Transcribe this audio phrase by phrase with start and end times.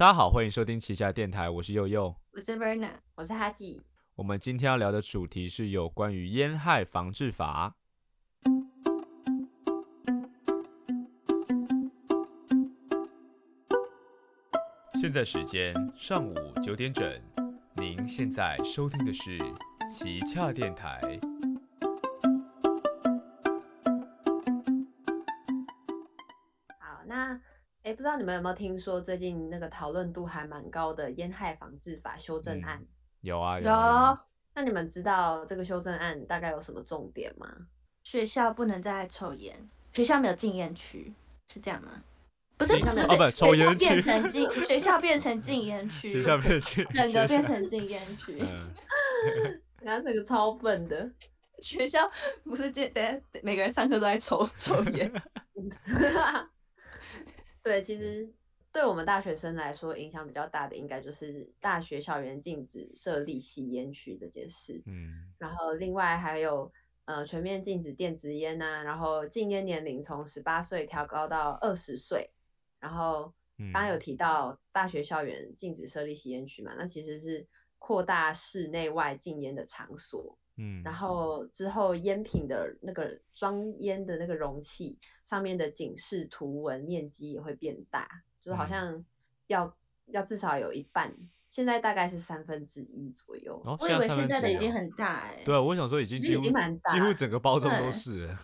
[0.00, 2.16] 大家好，欢迎收听旗下电台，我是佑佑。
[2.32, 3.82] 我是 Verna，我是哈吉。
[4.14, 7.76] 我们今天要聊的主题是有关于烟害防治法。
[14.94, 17.06] 现在时间上午九点整，
[17.74, 19.38] 您现在收听的是
[19.86, 21.20] 旗下电台。
[27.90, 32.80] 哎，不知道你们有没有听说最近那个讨论度还蛮高的烟害防治法修正案？
[33.20, 34.18] 有啊，有。
[34.54, 37.48] 那你们知道这个修正案大概有什么重点吗？
[38.04, 39.56] 学校不能再抽烟，
[39.92, 41.12] 学校没有禁烟区，
[41.48, 41.90] 是这样吗？
[42.56, 48.38] 不是，不是，抽烟区变成禁，学校变成禁烟区，学校变成整个变成禁烟区。
[49.82, 51.10] 然后这个超笨的，
[51.60, 52.08] 学校
[52.44, 55.12] 不是这等下每个人上课都在抽抽烟。
[57.62, 58.32] 对，其实
[58.72, 64.82] 对我们大学生来说，影响比较大的应该就是大学校园禁止设立吸烟区这件事。
[64.86, 66.72] 嗯，然后另外还有
[67.04, 72.30] 呃全面禁止电子烟呐，然后禁烟年龄从十八岁调高到二十岁。
[72.78, 76.74] 然后刚刚有提到大学校园禁止设立吸烟区嘛？
[76.78, 77.46] 那其实是
[77.78, 80.38] 扩大室内外禁烟的场所。
[80.60, 88.06] 嗯，然后之后烟品的那个装烟的那个容器上面的警示图文面积也会变大，
[88.42, 89.02] 就是好像
[89.46, 89.74] 要
[90.08, 91.16] 要至少有一半，
[91.48, 93.60] 现在大概是三分之一左右。
[93.80, 95.42] 我以为现在的已经很大哎。
[95.44, 98.28] 对啊，我想说已经已经蛮大几乎整个包装都是。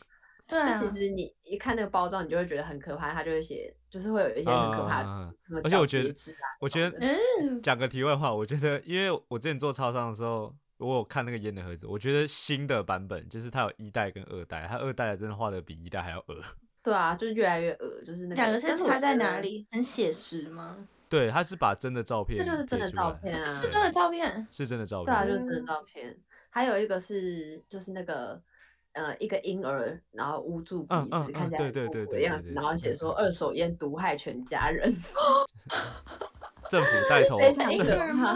[0.49, 6.15] 对啊，其实你一看那个包装，你就会觉得很可怕，它就会写，就是会有一些很可怕的什么而且我觉得，
[6.61, 16.43] 我觉得，嗯，讲个题外话，我觉得，因为我之前做超商的时候，我有看那个烟的盒子，我觉得新的版本就是它有一代跟二代，它二代真的画的比一代还要恶。
[16.83, 19.67] 对啊，就是越来越恶，就是那个两个是差在哪里？
[19.71, 20.77] 很写实吗？
[21.09, 26.17] 对，他是把真的照片，这就是真的照片啊，是真的照片，是真的照片，对啊，就是真的照片。
[26.51, 28.43] 还有一个是，就是那个。
[28.93, 34.91] 呃，一个婴儿，然后捂住鼻子，看起来对对的样子，然后写说二手烟毒害全家人。
[36.69, 37.39] 政府带头，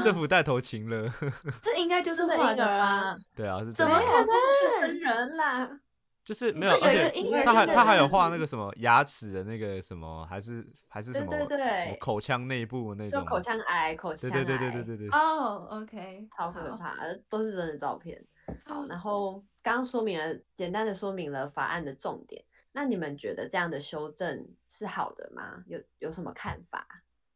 [0.02, 1.12] 政府带头情了。
[1.60, 3.16] 这应该就是画的吧？
[3.34, 5.80] 对啊，是怎么可能是真人啦？
[6.22, 11.26] 就是没有，而且他还他还有画那个什么牙齿的那个什么，还是还是什么？
[11.26, 15.18] 对对对，口腔内部那种，口腔癌，口腔癌，对对对对对对对。
[15.18, 16.96] 哦，OK，超可怕，
[17.28, 18.22] 都是真的照片。
[18.64, 19.42] 好，然后。
[19.62, 22.42] 刚刚说明了，简单的说明了法案的重点。
[22.72, 25.62] 那你们觉得这样的修正是好的吗？
[25.66, 26.86] 有有什么看法？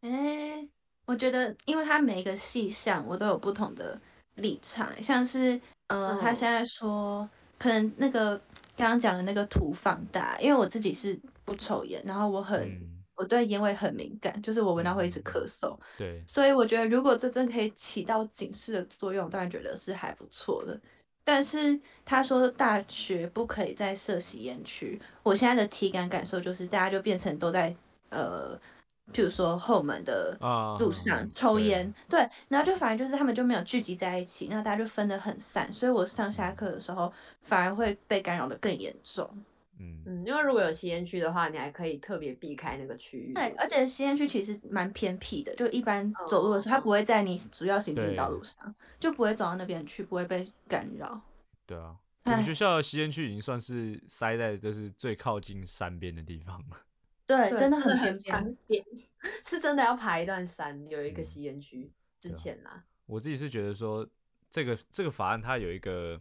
[0.00, 0.66] 哎，
[1.06, 3.98] 我觉得，因为他每一个细项我都有不同的
[4.36, 4.90] 立场。
[5.02, 7.28] 像是，呃，他现在说，
[7.58, 8.36] 可能那个
[8.76, 12.80] 刚刚讲的那个图放大，因为我自己是不抽烟，然后我很
[13.16, 15.78] 我对烟味很敏感，就是我闻到会一直咳嗽。
[15.96, 20.80] 对，所以我觉得如果这真可以起到警示的作用，当然觉得是还不错的。
[21.26, 27.74] 但是他说大学不可以再设吸烟区，我现在的体感感受就是大家就变成都在
[28.10, 28.58] 呃，
[29.12, 30.36] 譬如说后门的
[30.80, 39.28] 路上抽烟，对，然后就反而就是他们就没有聚集在一起，那大家就分得很散，所以我上下课的时候反而会被干扰的更严重。
[39.78, 43.34] 嗯嗯，因为如果有吸烟区的话，你还可以特别避开那个区域。
[43.34, 51.20] 对，而且吸烟区其实蛮偏僻的，就一般走路的时候，它不会在你主要行进道路上，就不会走到那边去，不会被干扰。
[51.66, 56.76] 对啊，我们学校的吸烟区已经算是塞在就是最靠近山边的地方了。
[57.26, 58.84] 对，真的很偏山边，
[59.44, 61.92] 是真的要爬一段山，有一个吸烟区。
[62.18, 64.08] 之前啦，我自己是觉得说，
[64.50, 66.20] 这个这个法案它有一个。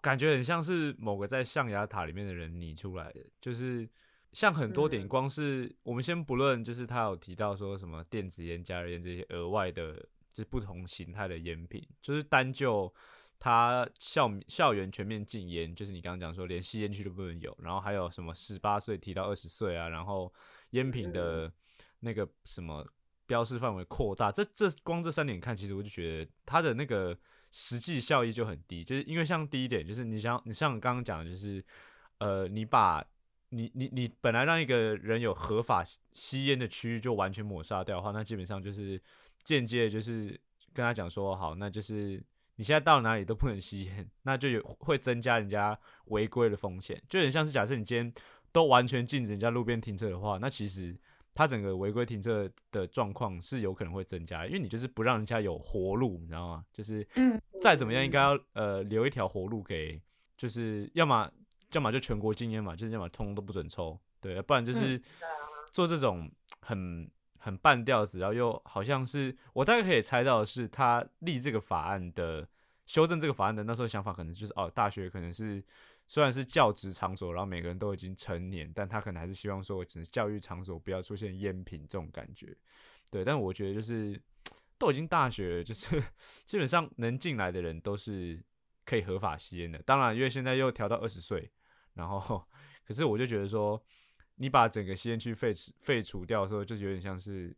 [0.00, 3.88] 感觉很像是某个在象牙塔里面的人拟出来的，就是
[4.32, 9.94] 像很多点，光是我们先不论，就是他有提到说什么电子烟、加热烟这些额外的，
[10.28, 12.92] 就是不同形态的烟品，就是单就
[13.42, 20.32] 他校校园全面禁烟，就是你刚刚讲说连吸烟区都不能有，然后还有什么十八岁提到二十岁啊，然后
[20.70, 21.52] 烟品的
[21.98, 22.86] 那个什么
[23.26, 27.18] 标示范围扩大，这这光这三点看，其实我就觉得它的那个。
[27.54, 31.62] 实际效益就很低，就是因为像第一点，就是你像你像刚刚讲的，就是
[32.16, 33.04] 呃，你把
[33.50, 38.98] 你你你本来让一个人有合法吸烟的区域就完全抹杀掉的话，那基本上就是
[39.44, 40.28] 间接就是
[40.72, 42.24] 跟他讲说，好，那就是
[42.62, 48.14] 你现在到哪里都不能吸烟，那就有会增加人家违规的风险，就很像是假设你今天
[48.52, 50.96] 都完全禁止人家路边停车的话，那其实。
[51.34, 56.64] 它整个违规停车的状况是有可能会增加，因为你就是不让人家有活路，你知道吗？
[56.70, 59.98] 就是嗯，再怎么样应该要呃留一条活路给，
[60.36, 61.26] 就是要么
[61.72, 65.00] 要么就全国禁烟嘛，就是要么通通都不准抽，对，不然就是
[65.70, 66.30] 做这种
[66.60, 72.46] 很很半吊子，然后又好像是我大概可以猜到的是，他立这个法案的
[72.92, 75.64] 修正这个法案的那时候想法，可能就是哦，大学可能是
[76.06, 82.54] 虽然是教职场所，然后每个人都已经成年，但他可能还是希望说，只是教育场所不要出现烟品这种感觉。
[83.10, 84.20] 对，但我觉得就是
[84.76, 86.02] 都已经大学，就是
[86.44, 88.38] 基本上能进来的人都是
[88.84, 89.78] 可以合法吸烟的。
[89.86, 91.50] 当然，因为现在又调到二十岁，
[91.94, 92.44] 然后
[92.86, 93.82] 可是我就觉得说。
[94.36, 97.54] 你把整个吸烟区废除废除掉的时候，就是有点像是，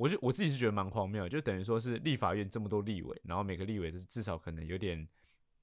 [0.00, 5.06] 我就我自己是觉得蛮荒谬，就等于说是立法院这么多立委，然后每个立委都是至少可能有点，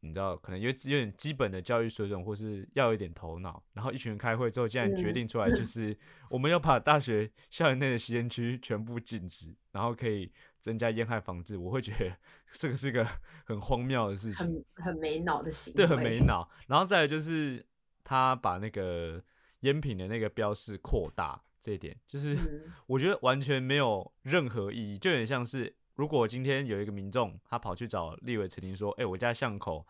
[0.01, 5.97] 你知道，可能有有点基本的教育水准，或是要有一点头脑，然后一群人开会之后，竟然决定出来就 是
[6.29, 12.15] 我们要把大学校园内的吸烟区全部禁止，然后可以增加烟害防治，我会觉得
[12.53, 13.03] 这个是一个
[13.43, 14.45] 很荒谬的事情，
[14.75, 16.47] 很很没脑的行为，对，很没脑。
[16.67, 17.65] 然后再来就是
[18.03, 19.23] 他把那个。
[19.61, 22.37] 烟品的那个标示扩大这一点，就是
[22.87, 29.85] 我觉得完全没有任何意义，就有点像是如果今天有一个民众他跑去找立委陈庭说：“哎，我家巷口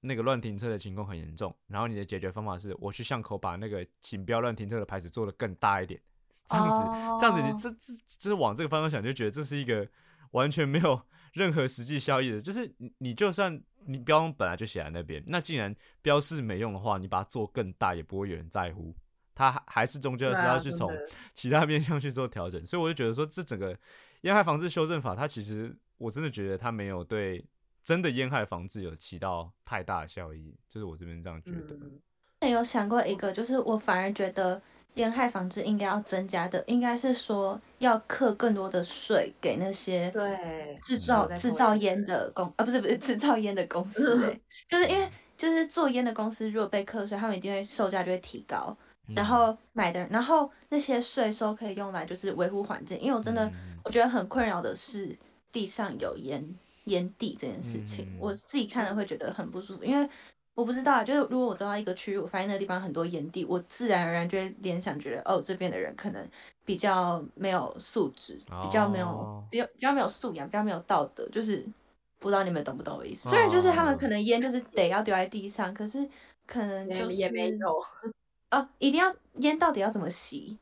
[0.00, 6.00] 那个乱停车的情况很严重。”然后你的解决方法是我去巷口把那个请不要乱停车的牌子做得更大一点，
[6.46, 6.80] 这样子，
[7.20, 9.88] 这样子，你这这这是往这个方向想，就觉得这是一个
[10.32, 11.00] 完全没有
[11.34, 12.40] 任何实际效益的。
[12.40, 18.94] 就是你你就算你标本来就写在那边，那既然标示没用的话，你把它做更大也不会有人在乎。
[19.34, 20.90] 它还还是终究是要去从
[21.32, 23.78] 其他面向去做调整，所以我就觉得说，这整个
[24.22, 27.44] 烟害防治修正法，它其实我真的觉得它没有对
[27.84, 31.76] 真的烟害防治有起到太大的效益，就是我这边这样觉得。
[32.40, 34.60] 那有想过一个，就是我反而觉得
[34.94, 44.36] 烟害防治应该要增加的，应该是说要课更多的税给那些对制造制造烟的公啊，不是不是制造烟的公司，
[44.68, 48.76] 就是因为就是做烟的公司如果被课税，他们一定会售价就会提高。
[49.14, 53.50] 然后买的，然后那些税收可以用来就是维护环境，因为我真的
[53.82, 55.16] 我觉得很困扰的是
[55.50, 56.46] 地上有烟
[56.84, 60.06] 烟蒂这件事情，我自己看了会觉得很不舒服，因为
[60.58, 66.28] 我不知道，就是如果我走到一个区域，我发现那个地方很多炎帝，我自然而然就会联想觉得哦，这边的人可能
[66.64, 71.64] 比较没有素质，比较没有比较比较没有素养，比较没有道德，就是
[72.18, 73.28] 不知道你们懂不懂我意思？
[73.28, 76.04] 虽然就是他们可能烟就是得要丢在地上，可是
[76.44, 77.82] 可能就是也没有。
[78.50, 80.58] 哦，一定要烟到底要怎么洗？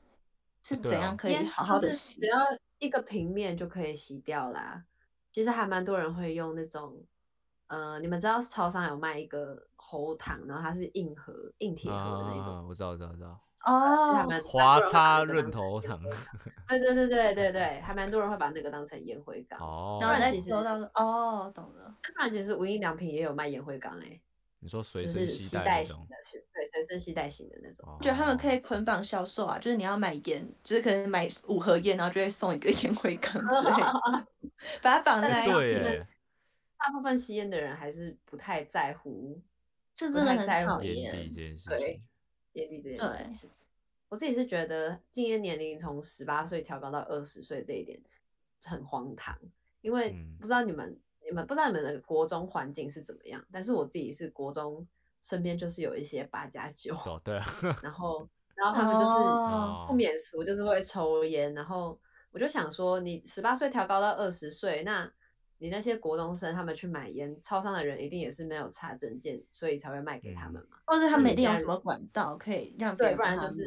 [0.62, 2.20] 是怎样可以好好的洗？
[2.20, 2.36] 只要
[2.80, 4.84] 一个平面就可以洗掉啦。
[5.32, 6.94] 其实还蛮多人会用那种，
[7.68, 12.66] 呃，你们知道超商有卖一个喉糖，然后它是硬盒、硬铁盒的那种。
[12.68, 13.40] 我知道，我知道，我知道。
[13.64, 16.00] 哦，华擦润喉糖。
[16.68, 19.58] 对对对对对对， 还蛮多人会把那个当成烟灰缸。
[19.60, 19.98] 哦。
[20.00, 21.94] 然后再收到哦，懂了。
[22.14, 24.20] 不然其实无印良品也有卖烟灰缸哎。
[24.58, 26.16] 你说随身携带型的，
[26.52, 34.26] 对，随身携带型的那种，就他们可以捆绑销售啊，就是你要买烟，就是可能买五盒烟，然后就会送一个 烟灰缸之类的，
[34.82, 36.02] 把它绑在一起。
[36.78, 39.40] 大部分吸烟的人还是不太在乎，
[39.94, 41.78] 这真的很讨厌这件事情。
[41.78, 42.02] 对，
[42.52, 43.50] 烟蒂这件事情，
[44.08, 48.00] 我自己是觉得禁烟年龄从十八岁调高到二十岁这一点
[48.64, 49.38] 很荒唐，
[49.80, 50.98] 因为不知道你们。
[51.28, 54.86] 你们不知道你们的国中环境是怎么样，但是我自己是国中
[55.20, 56.94] 身边就是有一些八加九，
[57.24, 57.34] 对，
[57.82, 61.98] 然后然后他们就是不免俗，就是会抽烟，然后
[62.30, 65.12] 我就想说，你十八岁调高到二十岁，那
[65.58, 73.66] 你那些国中生他们去买烟，超商的人一定也是没有查证件，所以才会卖给他们嘛，或者他们一定有什么管道可以让对，不然就是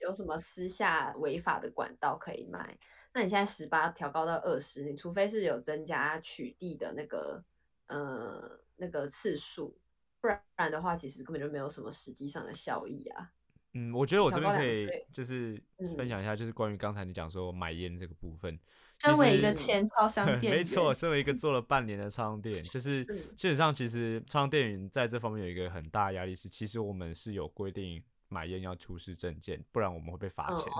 [0.00, 2.78] 有什么私下违法的管道可以卖。
[3.14, 7.42] 那你现在十八调高到二十，你除非是有增加取缔的那个
[7.86, 9.76] 呃那个次数，
[10.20, 13.30] 不然不然的话，其实根本就没有什么实际上的效益啊。
[13.74, 15.62] 嗯，我觉得我这边可以就是
[15.96, 18.58] 分享一下，就是关于刚才你讲说买烟这个部分。
[19.02, 21.32] 身为一个前超商 店没错，身为一个。
[21.32, 23.04] 做了半年的超商店，就是
[23.34, 30.70] 基本上其实超商店员在这方面有一个很大压力，是其实我们是有规定买烟要出示证件，不然我们会被罚钱，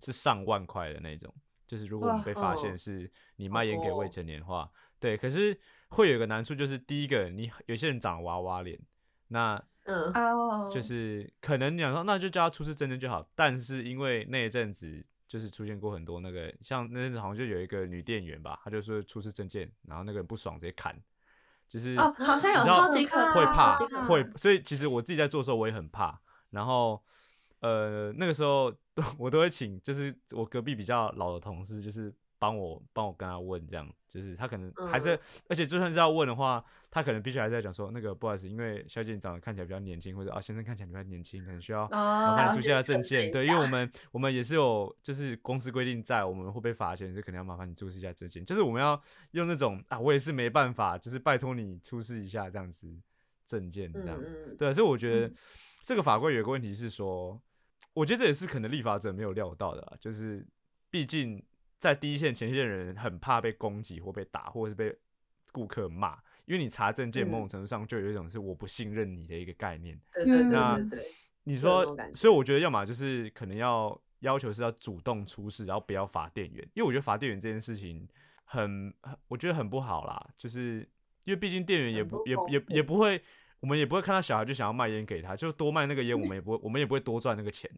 [0.00, 1.34] 是上万块的那种。
[1.66, 4.70] 就是如果我们被发现是你卖烟给未成年的话，
[5.00, 5.58] 对，可是
[5.88, 8.78] 会有一个难处，就是第一个，你有些人长娃娃脸，
[9.28, 10.12] 那嗯。
[10.70, 20.94] 就是可能你想说那就叫他出示证件就好，但是因为那一阵子就是出现过很多那个，像那阵子好像就有一个女店员吧，她就说出示证件，然后那个人不爽直接砍，
[21.68, 23.72] 就是哦，好像有超级可会怕
[24.06, 26.20] 会，所以其实我自己在做的时候我也很怕，
[26.50, 27.02] 然后
[27.60, 28.70] 呃那个时候。
[29.16, 35.16] 我都会请，就是我隔壁比较老的同事，就是帮我帮我跟他问，这样就是他可能还是，
[35.48, 43.30] 而且就算是要问的话，他可能必须还是在讲说，那个不好意思，因为小姐你长得看起来比较年轻，或者啊先生看起来比较年轻，可能需要麻烦出示下证件。
[43.30, 48.44] 对，因为我们我们也是有就是公司规定在，我们会被罚钱，是可能要麻烦你出示一下证件。
[48.44, 52.92] 就是我们要用那种啊，我也是没办法，就是拜托你出示一下这样子
[53.46, 54.20] 证件这样。
[54.58, 55.32] 对，所以我觉得
[55.82, 57.40] 这个法规有个问题是说，
[57.92, 60.44] 我觉得这也是可能立法者没有料到的，就是
[60.90, 61.40] 毕竟。
[61.82, 64.96] 在第一线前线的人很怕被攻击或被打，或者是被
[65.50, 70.00] 顾客骂，因为你查证件某种程度上就有一种是我不信任你的一个概念。
[70.12, 71.12] 对对对对。
[71.42, 71.84] 你说，
[72.14, 78.06] 所以我觉得要么就是可能要要求是要主动出示，然后不要罚店员，因为我觉得罚店员这件事情
[78.44, 78.94] 很，
[79.26, 80.24] 我觉得很不好啦。
[80.38, 80.88] 就是
[81.24, 83.20] 因为毕竟店员也不也也也不会，
[83.58, 87.68] 我们也不会看到小孩就想要卖烟给他，就多卖那个烟，我们也不会我们也不会多赚那个钱。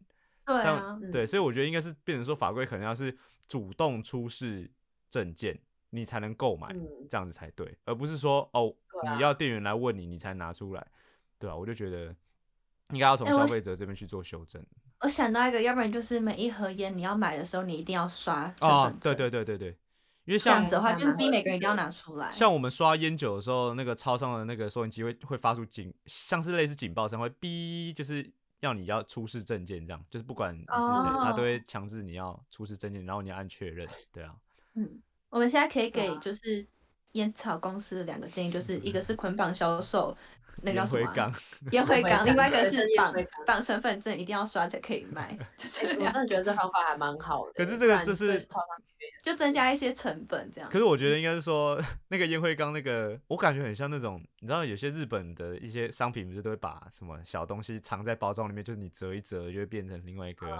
[0.45, 3.17] 对啊，对，所以我觉得应该是变成说法规可能要是。
[3.47, 4.67] 主动出示
[5.07, 5.55] 证件，
[5.91, 6.75] 你才能购买，
[7.07, 10.83] 这样子才对，而不是说哦，你要店员来问你，你才拿出来，
[11.37, 11.55] 对啊？
[11.55, 12.07] 我就觉得
[12.89, 14.65] 应该要从消费者这边去做修正。
[15.01, 18.99] 我想到一个，要不然就是每一盒烟你要买的时候，你一定要刷身份证。
[18.99, 19.77] 对对对对对，
[20.23, 22.31] 因为这样子的话，就是逼每个人一定要拿出来。
[22.31, 28.27] 像我们刷烟酒的时候，那个超商的那个收银机会会发出警，像是类似警报声，会哔，就是。
[28.65, 34.35] 要你要出示证件，这样就是不管你是谁，他都会强制你要出示证件，然后你要按确认，对啊。
[34.73, 36.65] 嗯，我们现在可以给就是
[37.13, 40.17] 烟草公司的两个建议，就是一个是捆绑销售，
[40.63, 41.01] 那叫什么？
[41.71, 42.25] 烟灰缸。
[42.25, 43.13] 另外一个是绑
[43.45, 45.37] 绑身份证，一定要刷才可以卖。
[45.57, 47.53] 就是我真的觉得这方法还蛮好的。
[47.53, 48.47] 可是这个就是。
[49.21, 50.67] 就增加一些成本，这样。
[50.67, 60.57] 可是我觉得应该是说，那个烟灰缸，那个我感觉很像那种，你知道有些日本的一些商品不是都会把什么小东西藏在包装里面，就是你折一折就会变成另外一个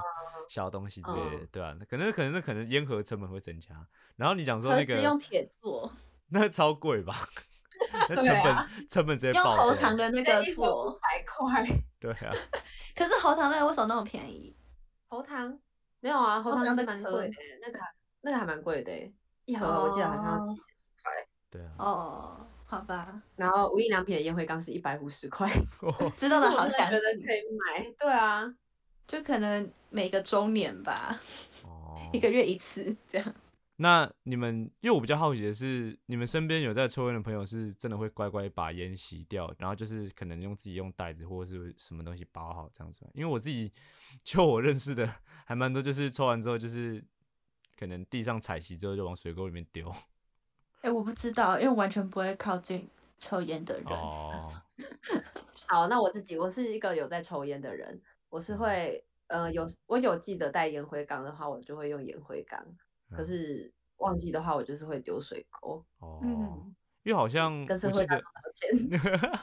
[0.48, 1.76] 小东西之类的，对吧？
[1.90, 3.70] 可能可能那可能烟盒成本会增加。
[4.16, 5.92] 然后你讲说那个用铁做，
[6.30, 7.28] 那超贵吧？
[8.10, 9.56] 那成本成本直接爆。
[9.56, 11.64] 用喉糖的那个做，百块。
[12.00, 12.32] 对啊。
[12.96, 14.56] 可是喉糖那个为什么那么便宜？
[15.08, 15.60] 喉糖
[16.00, 17.80] 没有啊，喉糖是蛮贵的，那个。
[18.22, 18.92] 那个还蛮贵的，
[19.46, 21.12] 一盒我记得好像要七十几块。
[21.52, 21.72] 对啊。
[21.78, 23.22] 哦，好吧。
[23.38, 25.48] 然后无印良品的烟灰缸是一百五十块，
[26.16, 27.88] 知道的好想觉得可以买。
[28.00, 28.52] 对啊，
[29.06, 31.16] 就可能每个周年吧，
[32.12, 33.36] 一个月一次这样。
[33.78, 43.02] 那你们，因为我比较好奇的是，你们身边有在抽烟的朋友，是真的会乖乖把烟吸掉，然后就是可能用自己用袋子或者是什么东西包好这样子。
[43.14, 43.72] 因为我自己，
[44.24, 45.10] 就我认识的
[45.46, 47.04] 还蛮多，就是抽完之后就是。
[47.78, 49.94] 可能地上踩熄之后就往水沟里面丢。
[50.80, 52.88] 哎，我不知道，因为完全不会靠近
[53.20, 53.86] 抽烟的人。
[53.88, 54.50] 哦。
[55.68, 62.66] 好，那我自己，我是一个有在抽烟的人，我是会，呃，有我有记得带烟灰缸的话，我就会用烟灰缸。
[63.16, 65.86] 可是忘记的话，我就是会丢水沟。
[66.00, 66.20] 哦。
[67.04, 68.18] 因为好像跟社会道
[68.54, 69.00] 歉。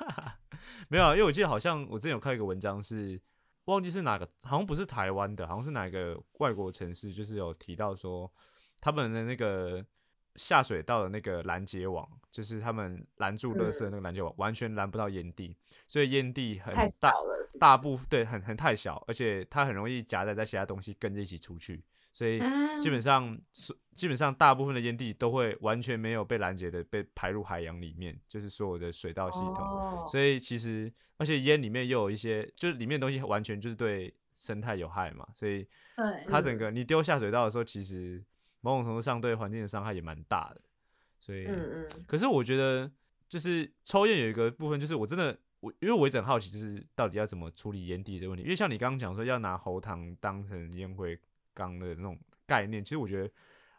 [0.88, 3.21] 没有啊，因为我记得好像我之前有看一个文章是。
[3.67, 8.29] 忘记是哪个，好像不是台湾的，好像是哪个外国城市，就是有提到说
[8.81, 9.81] 他们的那个
[10.35, 17.14] 下水道的那个拦截网，就是他们拦住垃圾那个拦截网，完全拦不到烟蒂，所以烟蒂很大，
[17.61, 21.85] 大部分对很很太小，而且它很容易夹带在其他东西跟着一起出去。
[22.12, 22.40] 所以
[22.78, 30.07] 基本上是基本上大部分的烟蒂都会完全没有被拦截的被排入海洋里面，就是所有的水道系统。
[30.09, 35.26] 所以其实而且烟里面又有一些，就是里面东西完全就是对生态有害嘛。
[35.35, 35.66] 所以
[36.28, 38.23] 它整个你丢下水道的时候，其实
[38.61, 40.61] 某种程度上对环境的伤害也蛮大的。
[41.19, 41.47] 所以，
[42.07, 42.90] 可是我觉得
[43.28, 48.42] 就是抽烟有一个部分，就是我真的我因为我一直很好奇，就是到底要怎么处理烟蒂的问题。
[48.42, 51.19] 因为像你刚刚讲说要拿喉糖当成烟灰。
[51.54, 53.30] 缸的那种概念，其实我觉得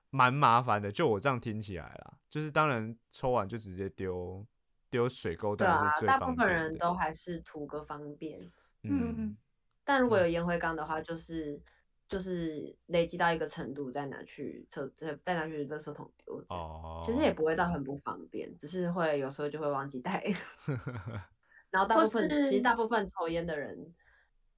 [0.09, 0.91] 蛮麻烦的。
[0.91, 4.45] 就我这样听起来啦，就是当然抽完就直接丢
[4.89, 8.51] 丢水沟，对啊，大部分人都还是图个方便。
[8.83, 9.35] 嗯，
[9.83, 11.61] 但如果有烟灰缸的话，就是
[12.07, 16.43] 就是累积到一个程度再拿去车再再拿去垃圾桶丢。
[16.49, 20.23] 哦，其实也不会到很不方便，只是会有时候就会忘记带。
[21.71, 23.93] 然后大部分其实大部分抽烟的人。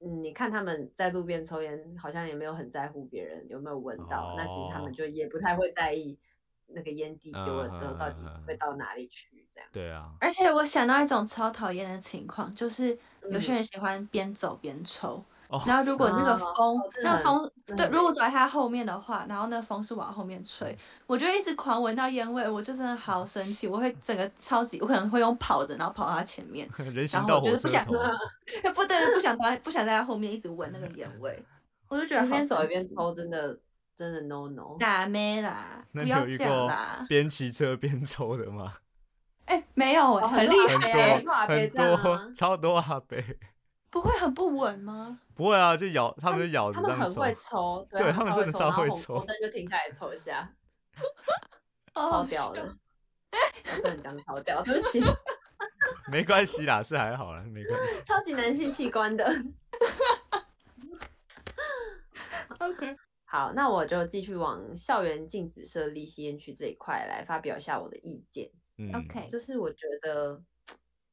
[0.05, 4.35] 嗯，你看他们在路边抽烟，好像也没有很在乎别人有没有闻到。
[4.37, 6.15] 那其实他们就也不太会在意
[6.67, 9.69] 那个烟蒂丢了之后到底会到哪里去，这样。
[9.73, 10.11] 对啊。
[10.21, 12.97] 而且我想到一种超讨厌的情况，就是
[13.31, 15.23] 有些人喜欢边走边抽。
[15.65, 26.69] 然后如果那个风，那风对，如果走在他后面的话，然后那风是往后面吹，我就一直狂闻到烟味，我就真的好生气，我会整个超级，我可能会用跑的，然后跑到他前面，
[27.11, 27.85] 然后我就是不想，
[28.73, 31.43] 不对，不想在不想在他后面一直闻那个烟味，
[31.87, 33.57] 我就觉得一边走一边抽真的
[33.95, 34.77] 真的 no no。
[34.79, 35.85] 打咩啦？
[35.93, 37.05] 不要这样啦！
[37.07, 38.73] 边骑车边抽的吗？
[39.45, 43.23] 哎，没有哎，很厉害，很多，超多阿北。
[43.95, 45.17] 不会很不稳吗？
[45.35, 50.53] 不会啊，就咬，他们就咬着他们很会抽，对他们真的超会抽，红灯就停下来抽一下，
[51.95, 52.75] 超屌的。
[53.81, 55.01] 不能讲超屌，对不起。
[56.11, 57.95] 没关系啦，是还好啦，没关系。
[58.03, 59.33] 超级男性器官的。
[62.59, 68.51] OK，好，那我就继续往校园禁止设立吸烟区这一块来发表一下我的意见。
[68.93, 70.43] OK，就是我觉得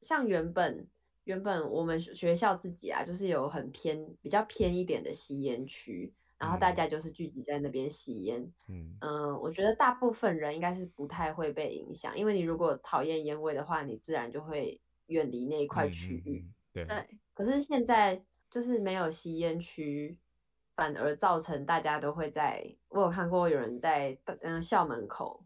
[0.01, 0.85] 像原本
[1.23, 8.41] 原本我们学校自己啊，就是有很偏比较偏一点的吸烟区，然后大家就是聚集在那边吸烟。
[8.67, 16.45] 嗯嗯，我觉得大部分人应该是不太会被影响，因为你如果讨厌烟味的话，你自然就会远离那一块区域。
[16.73, 17.07] 对对。
[17.33, 20.19] 可是现在就是没有吸烟区，
[20.75, 22.75] 反而造成大家都会在。
[22.89, 25.43] 我有看过有人在嗯校门口，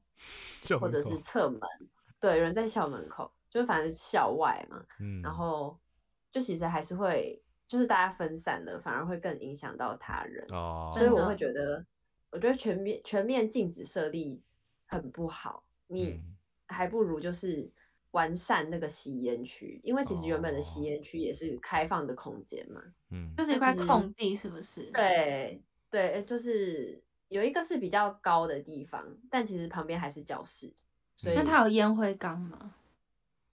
[0.79, 1.59] 或者是侧门。
[2.19, 5.75] 对，有人在校门口，就反正校外嘛，嗯，然后
[6.29, 10.91] 就其实还是会，就是大家分散了，反而会更影响到他人哦。
[10.93, 11.83] 所以我会觉得，
[12.29, 14.43] 我觉得全面全面禁止设立
[14.85, 16.21] 很不好，你
[16.67, 17.67] 还不如就是
[18.11, 24.91] 完善那个吸烟区，因为其实原本的吸烟区也是开放的空间嘛，嗯，就是一块空地，是不是？
[24.91, 25.59] 对
[25.89, 30.71] 对，就是有一个是比较高的地方，但其实旁边还是教室。
[31.19, 32.75] 所以那它有烟灰缸吗？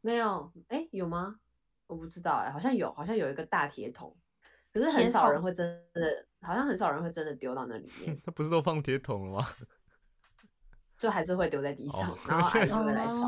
[0.05, 1.41] 没有，哎，有吗？
[1.87, 4.15] 我不知道，哎，好像有，好像有一个大铁桶，
[4.71, 8.21] 可是很少人会真的，好像很少人会真的丢到那里 面。
[8.23, 9.49] 他不是都放铁桶了吗？
[10.99, 13.27] 就还是会丢在地上，然后阿姨会来扫。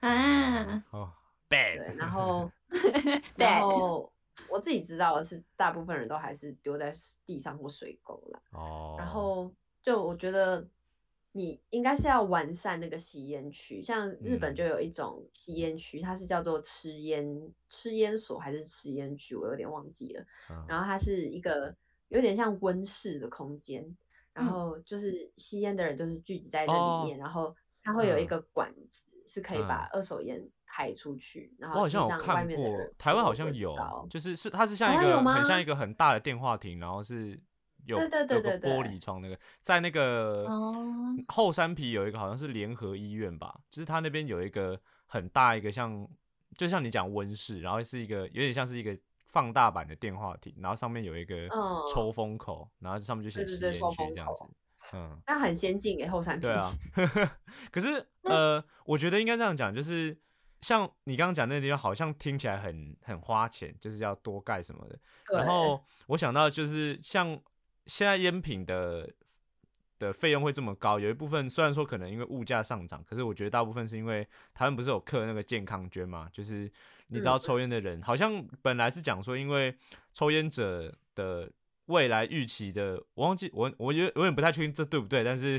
[0.00, 1.12] 啊，哦
[1.50, 1.76] ，bad。
[1.76, 2.50] 对，然后，
[3.36, 4.10] 然后
[4.48, 6.90] 我自己知道的是，大部分人都还是丢在
[7.26, 8.42] 地上或水沟了。
[8.52, 8.96] 哦。
[8.98, 9.52] 然后，
[9.82, 10.66] 就我觉得。
[11.32, 17.24] 你应该是要完善那个吸烟区，像日本就有一种吸烟区，它是叫做吃烟
[17.68, 20.24] 吃烟所还是吃烟区，我有点忘记了。
[20.66, 21.72] 然后它是一个
[22.08, 23.96] 有点像温室的空间，
[24.32, 26.72] 然后就是吸烟的人就是聚集在那
[27.04, 31.54] 里面，然后它会有一个管子是可以把二手烟排出去。
[31.58, 33.76] 然后我好像有看过，台湾好像有，
[34.10, 37.40] 就是是它是像一个很像一个很大的电话亭，然后是。
[37.86, 40.46] 有有个玻璃窗，那个在那个
[41.28, 46.08] 后山皮有一个好像是联合医院吧，就是他那边有一个很大一个像，
[46.56, 51.48] 就像你讲温室，然后是一个有点像是一个放大版的电话亭，然后上面有一个
[51.92, 54.44] 抽风口，然后上面就写吸烟区这样子。
[54.94, 56.42] 嗯，那很先进诶，后山皮。
[56.42, 57.38] 对 啊，
[57.70, 60.16] 可是 呃，我觉得应该这样讲，就是
[60.60, 64.98] 像你刚刚讲那个地方，好像听起来很很花钱，就是要多盖什么的。
[65.36, 67.40] 然后我想到就是像。
[67.90, 69.10] 现在烟品的
[69.98, 74.24] 的费用会这么高，有一部分虽然说可能因为物价上涨，可是我觉得大部分是因为
[74.54, 76.70] 他们不是有刻那个健康捐嘛，就是
[77.08, 79.76] 你知道抽烟的人好像本来是讲说，因为
[80.12, 81.50] 抽烟者的
[81.86, 85.58] 未来预期的，我忘记我我有有点不太确定这对不对，但是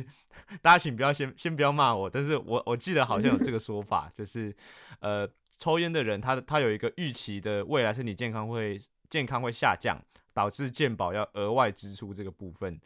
[0.62, 4.56] 大家请不要先先不要骂我，但是我我记得好像有这个说法，就是
[5.02, 10.02] 呃抽烟的人他他有一个预期的未来身体健康会健康会下降。
[10.34, 12.80] 导致健保要额外支出这个部分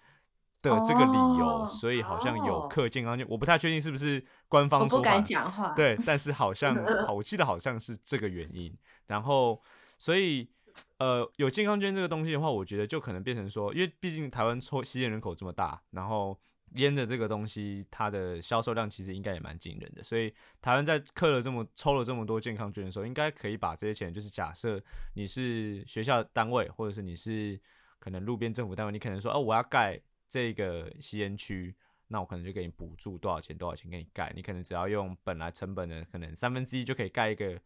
[0.62, 5.74] 的这个理由，所以好像有克健康就我不太确定是不是官方说法。
[5.76, 6.76] 对，但是好像
[7.14, 8.76] 我记得好像是这个原因。
[9.08, 9.62] 然后，
[9.98, 10.50] 所以
[10.98, 16.38] 呃，有健康捐这个东西的话，我觉得就可能变成说，因为毕竟台湾抽吸烟人口这么大，然后。
[16.76, 24.82] 烟的这个东西，它的销售量其实应该也蛮惊人的，所以台湾在刻了这么抽了这么多健康券的时候，应该可以把这些钱，就是假设
[25.14, 27.60] 你是学校单位，或者是你是
[28.00, 31.76] 可能路边政府单位，你可能说哦，我要盖这个吸烟区，
[32.08, 37.60] 那我可能就给你补助多少钱，多少钱给你盖，你可能只要用本来成本的可能三分之一就可以盖一个，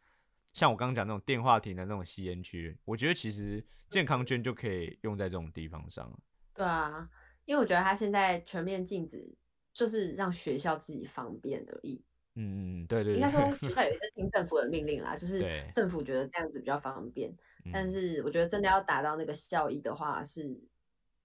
[0.53, 6.11] 像我刚刚讲那种电话亭的那种吸烟区，我觉得其实健康券就可以用在这种地方上。
[6.53, 7.09] 对啊。
[7.49, 9.27] 因为我觉得他现在全面禁止，
[9.73, 11.99] 就是让学校自己方便而已。
[12.35, 13.15] 嗯嗯对对。
[13.15, 17.35] 应该说 学校也是听政府的命令啦，就是政府觉得这样子比较方便。
[17.73, 20.55] 但是我觉得真的要达到那个效益的话，是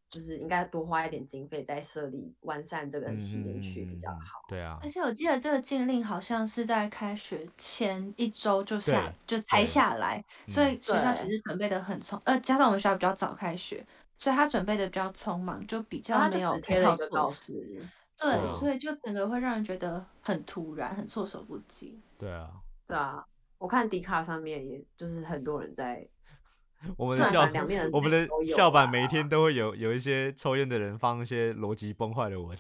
[0.09, 4.41] 就是应该多花一点经费在设立完善这个吸烟区比较好。
[4.49, 4.79] 对啊。
[4.81, 13.85] 而且我记得这个禁令好像是在开学前一周就下就才下来，所以学校其实准备的很充，呃，加上我们学校比较早开学。
[14.19, 17.87] 所以他准备的比较匆忙，就比较没有配套措施。
[18.17, 22.01] 对，所以就整个会让人觉得很突然，很措手不及。
[22.17, 22.51] 对啊，
[22.87, 23.25] 对啊，
[23.59, 26.07] 我看迪卡上面，也就是很多人在
[26.97, 32.57] 我们的校两面我们的校版每一天都会有有一些抽烟的人放一些逻辑崩坏的文，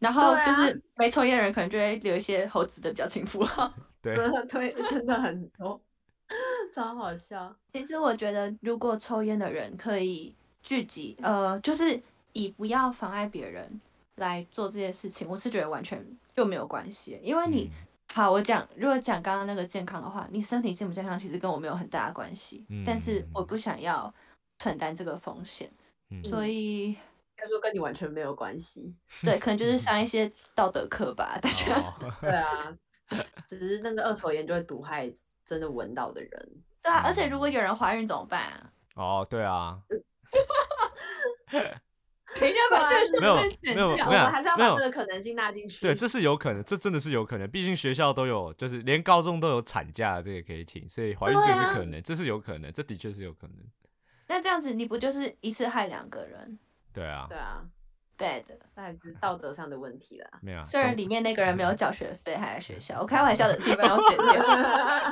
[0.00, 3.72] 然后就是没抽烟的人可能就会留一些猴子的表情符号。
[4.00, 5.80] 对对，真的很多，
[6.74, 7.54] 超好笑。
[7.72, 13.80] 其实我觉得，如果抽烟的人可以聚集，呃，就是以不要妨碍别人
[14.16, 17.70] 来做这些事情，我是觉得完全就没有关系，因为你。
[18.12, 24.12] 好，我讲，如果讲刚刚那个健康的话，你身体健不健康其实跟我没有很大的关系，但是我不想要
[24.58, 25.68] 承担这个风险，
[26.22, 26.96] 所以应
[27.34, 28.94] 该说跟你完全没有关系。
[29.24, 31.94] 对，可能就是上一些道德课吧，大家。
[32.20, 32.76] 对啊，
[33.48, 35.10] 只是那个二手烟就会毒害
[35.44, 36.48] 真的闻到的人。
[36.82, 38.70] 对啊，而且如果有人怀孕怎么办啊？
[38.96, 39.80] 哦，对啊。
[42.36, 45.82] 一定要把这个没有没有没有，我们还是要把这个可能性纳进去。
[45.82, 47.48] 对，这是有可能，这真的是有可能。
[47.48, 53.56] 毕竟学校都有，就是连高中都有产假，这个可以请，所以怀孕这是可能，这是有可能，这的确是有可能。
[54.26, 56.58] 那这样子，你不就是一次害两个人？
[56.92, 57.62] 对啊，对啊
[58.18, 58.42] ，bad，
[58.74, 60.28] 那还是道德上的问题啦。
[60.42, 64.42] 没有，虽然里面那个人没有缴学费，还在学校，我开玩笑的，基本要剪掉。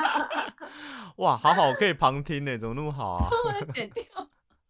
[1.18, 3.30] 哇，好好，可以旁听呢，怎么那么好啊？
[3.72, 4.04] 剪掉。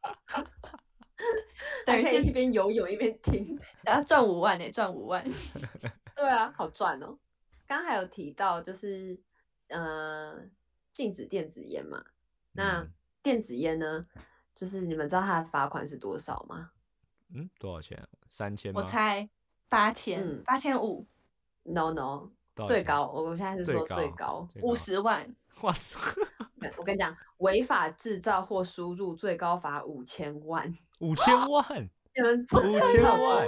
[1.84, 5.24] 可以一边游泳一边听， 然后赚五万呢，赚五万。
[6.14, 7.18] 对啊，好赚哦。
[7.66, 9.18] 刚刚还有提到，就是
[9.68, 10.38] 呃，
[10.90, 12.04] 禁止电子烟嘛。
[12.52, 12.86] 那
[13.22, 14.06] 电子烟呢，
[14.54, 16.72] 就是你们知道它的罚款是多少吗？
[17.34, 18.06] 嗯，多少钱？
[18.26, 19.28] 三千我猜
[19.68, 21.06] 八千，八千五。
[21.64, 22.30] No No，
[22.66, 25.34] 最高，我我现在是说最高五十万。
[25.62, 25.98] 哇塞！
[26.76, 30.72] 我跟你讲，违法制造或输入最高罚五千万。
[31.00, 33.02] 五千万，你们五千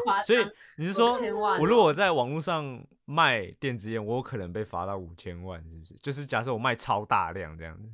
[0.07, 0.45] 万，所以
[0.77, 1.13] 你是说，
[1.61, 5.95] 我如果在网络上卖电子烟，我有可能被罚到五千万，是不是？
[5.95, 7.89] 就是假设我卖超大量这样子。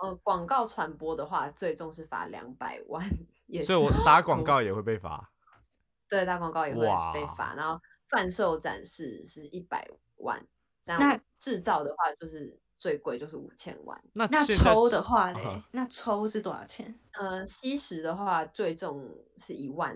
[0.00, 3.04] 呃，广告传播的话，最终是罚两百万，
[3.46, 5.30] 也所以我打广告也会被罚。
[6.08, 6.80] 对，打广告也会
[7.12, 10.44] 被罚，然后贩售展示是一百万，
[10.82, 12.58] 这样制造的话就是。
[12.80, 15.62] 最贵就是五千万，那那抽的话呢？
[15.70, 16.98] 那抽是多少钱？
[17.12, 19.94] 呃，吸食的话最重是一万，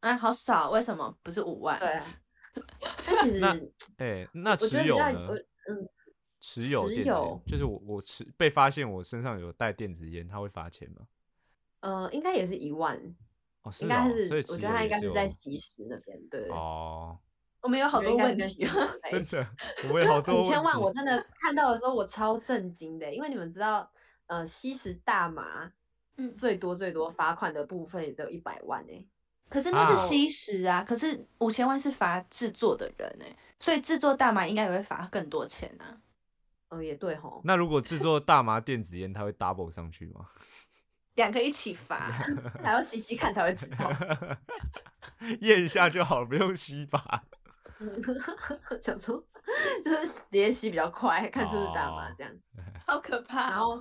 [0.00, 1.80] 啊，好少，为什么不是五万？
[1.80, 1.98] 对，
[3.08, 5.28] 那其实，哎，那持有呢？
[5.66, 5.88] 嗯，
[6.40, 11.06] 持有电子烟，就是我我持被发现我身上有带电子烟，他会罚钱吗？
[11.80, 12.98] 呃，应该也是一万，
[13.62, 17.18] 哦，应该是，我觉得他应该是在吸食那边，对，哦。
[17.64, 18.66] 我们有好多问题，
[19.10, 19.48] 真的，
[19.88, 23.90] 我们有好多五千万，我真的看到的时候我超震惊的，因为你们知道，
[24.26, 25.72] 呃，吸食大麻，
[26.18, 29.02] 嗯，最多最多罚款的部分也只有一百万哎，
[29.48, 36.02] 可是那是吸食啊，可是五千万是罚制作的人哎，所以制作大麻应该也会罚更多钱啊。
[36.68, 37.40] 哦，也对吼。
[37.44, 40.28] 那如果制作大麻电子烟，它会 double 上去吗？
[41.16, 41.96] 两个一起罚，
[42.62, 43.90] 还要吸吸看才会知道，
[45.40, 47.24] 验一下就好了，不用吸吧。
[48.80, 49.22] 想说
[49.84, 52.32] 就是直接吸比较快，看是不是大麻这样，
[52.86, 53.50] 好可怕。
[53.50, 53.80] 然后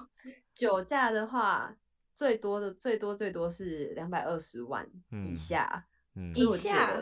[0.53, 1.75] 酒驾的话，
[2.13, 4.87] 最多的最多最多是两百二十万
[5.23, 5.85] 以下，
[6.35, 7.01] 以下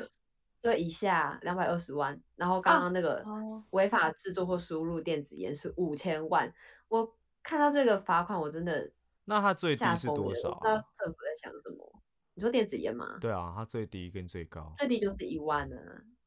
[0.61, 2.21] 对以下两百二十万。
[2.35, 3.25] 然后刚刚那个
[3.71, 6.53] 违法制作或输入电子烟是五千万。
[6.87, 8.91] 我看到这个罚款，我真的
[9.25, 10.53] 那它最低是多少？
[10.53, 12.01] 不知道政府在想什么？
[12.33, 13.17] 你说电子烟吗？
[13.19, 15.75] 对啊，它最低跟最高，最低就是一万呢。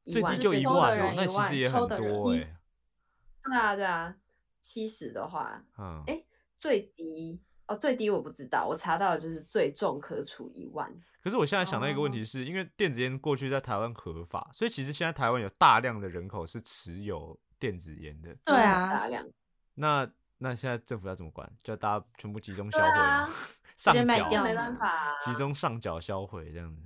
[0.04, 2.38] 最低就一万哦，那其实也很多哎。
[3.42, 4.16] 对啊，对啊，
[4.60, 6.24] 七十的话，嗯，哎，
[6.56, 10.90] 最低哦，最低我不知道，我查到的就是最重可处一万。
[11.22, 18.34] 可是我现在想到一个问题，是因为电子烟过去在台湾合法，所以其实现在台湾有大量的人口是持有电子烟的。
[18.44, 19.26] 对啊，大量。
[19.74, 21.50] 那那现在政府要怎么管？
[21.62, 23.32] 叫大家全部集中销毁，
[23.76, 26.82] 上缴，没办法，集中上缴销毁这样子。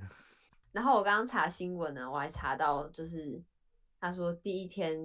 [0.79, 3.43] 然后我刚刚查新闻呢，我还查到，就是
[4.01, 4.97] 他说第一天，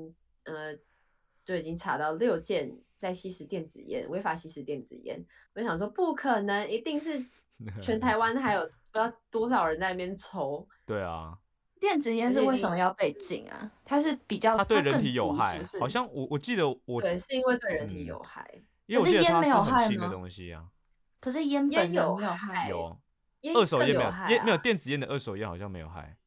[0.43, 0.71] 呃，
[1.43, 5.25] 就已经查到六件在吸食电子烟，违法吸食电子烟。
[5.55, 7.25] 我想说，不可能，一定是
[7.81, 8.61] 全台湾还有
[8.93, 10.67] 不知道多少人在那边抽。
[10.85, 11.35] 对啊，
[11.79, 13.71] 电子烟是为什么要被禁啊？
[13.83, 18.47] 它是比较它对人体有害，好像我我记得我对是因为对人体有害，
[18.85, 20.13] 因为烟没有害吗？
[21.19, 22.95] 可是烟烟有害有。
[23.55, 26.17] 二手烟没有，烟没有电子烟的二手烟好像没有害。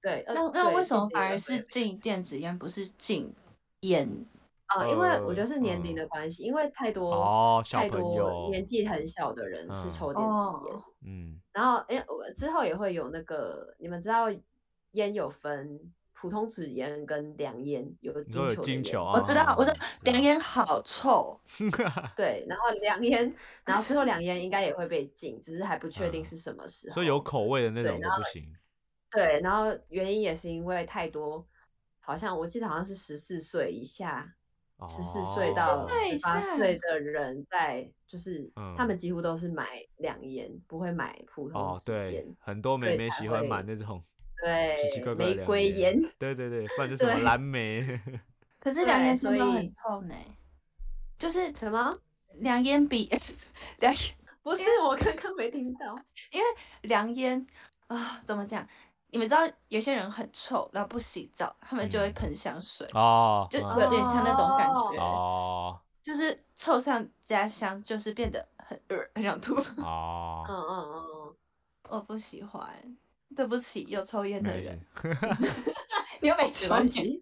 [0.00, 3.34] 对，那那为什么反而是禁电子烟，不是禁
[3.80, 4.26] 烟？
[4.66, 10.82] 啊，因为我觉得是年龄的关系，因为太多哦，太多年纪很小的人是抽电子烟。
[11.06, 14.26] 嗯，然后哎，之后也会有那个，你们知道
[14.92, 21.38] 烟有分普通纸烟跟凉烟有金球我知道，我知道凉烟好臭。
[22.16, 26.94] 对，然后凉烟，然后之后凉烟应该也会被禁，只是还不确定是什么时候。
[26.94, 28.50] 所以有口味的那种都不行。
[29.10, 31.44] 对，然后原因也是因为太多，
[32.00, 34.34] 好像我记得好像是十四岁以下，
[34.88, 42.24] 十四岁到十八岁的人在，就是他们几乎都是买凉烟，不会买普通纸烟。
[42.38, 44.02] 很多妹妹喜欢买那种。
[44.42, 47.40] 对，玫瑰烟，对对对，不然就是什么蓝。
[47.40, 48.00] 莓。
[48.60, 50.14] 可是凉烟真的很臭呢，
[51.18, 51.98] 就是什么？
[52.38, 53.08] 凉烟比
[53.78, 55.94] 凉烟 不是我刚刚没听到，
[56.32, 56.46] 因为
[56.82, 57.46] 凉烟
[57.86, 58.66] 啊，怎么讲？
[59.08, 69.54] 你们知道有些人很臭，然后不洗澡，他们就会喷香水哦，就有点像那种感觉哦，就是臭上加香，就是变得很恶很想吐。
[69.80, 71.36] 哦，嗯嗯嗯，
[71.90, 72.68] 我不喜欢。
[73.34, 74.80] 对不起，有抽烟的人。
[76.22, 77.20] 你又没抽烟。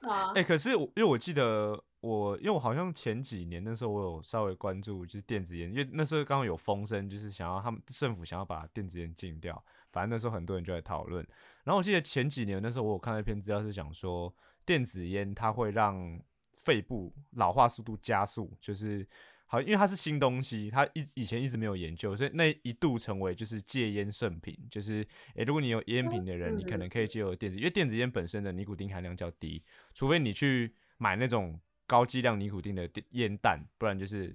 [0.08, 9.62] 啊，哎，可是我因为我记得我，因为我好像前几年那时候我有稍微关注，就是电子烟，因为那时候刚好有风声，就是想要他们政府想要把电子烟禁掉。
[9.90, 11.26] 反正那时候很多人就在讨论。
[11.64, 16.20] 然后我记得前几年那时候我有看到一篇资料是讲说，电子烟它会让
[16.56, 19.06] 肺部老化速度加速，就是。
[19.52, 24.56] 好，因为它是新东西，它一以前一直没有研究，所以那一度成为就是戒烟圣品。
[24.70, 29.62] 就是，诶，如果你有烟品的人，你可能可以借由电子，因为电子烟本身的尼古丁含量较低，
[29.92, 34.34] 除非你去买那种高剂量尼古丁的烟弹，不然就是。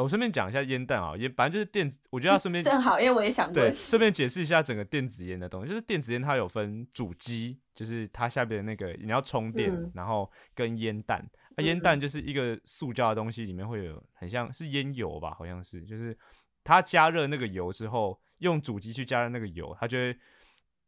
[0.00, 11.28] 我顺便讲一下烟弹啊，也反正就是电子，我觉得要顺便正好，因为我也想对，顺便解释一下整个电子烟的东西，就是电子烟它有分主机，就是它下边的那个你要充电，然后跟烟弹。
[11.58, 16.16] 烟弹就是一个塑胶的东西，里面会有很像是烟油吧，好像是，就是
[16.62, 20.16] 它加热那个油之后，用主机去加热那个油，它就会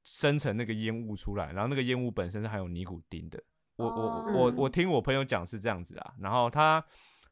[0.05, 3.42] 生成那个烟雾出来，然后那个烟雾本身是含有尼古丁的。
[3.75, 6.85] 我我我我听我朋友讲是这样子啊，然后他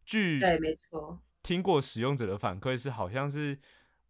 [0.04, 3.58] 据对没错，听过使用者的反馈是好像是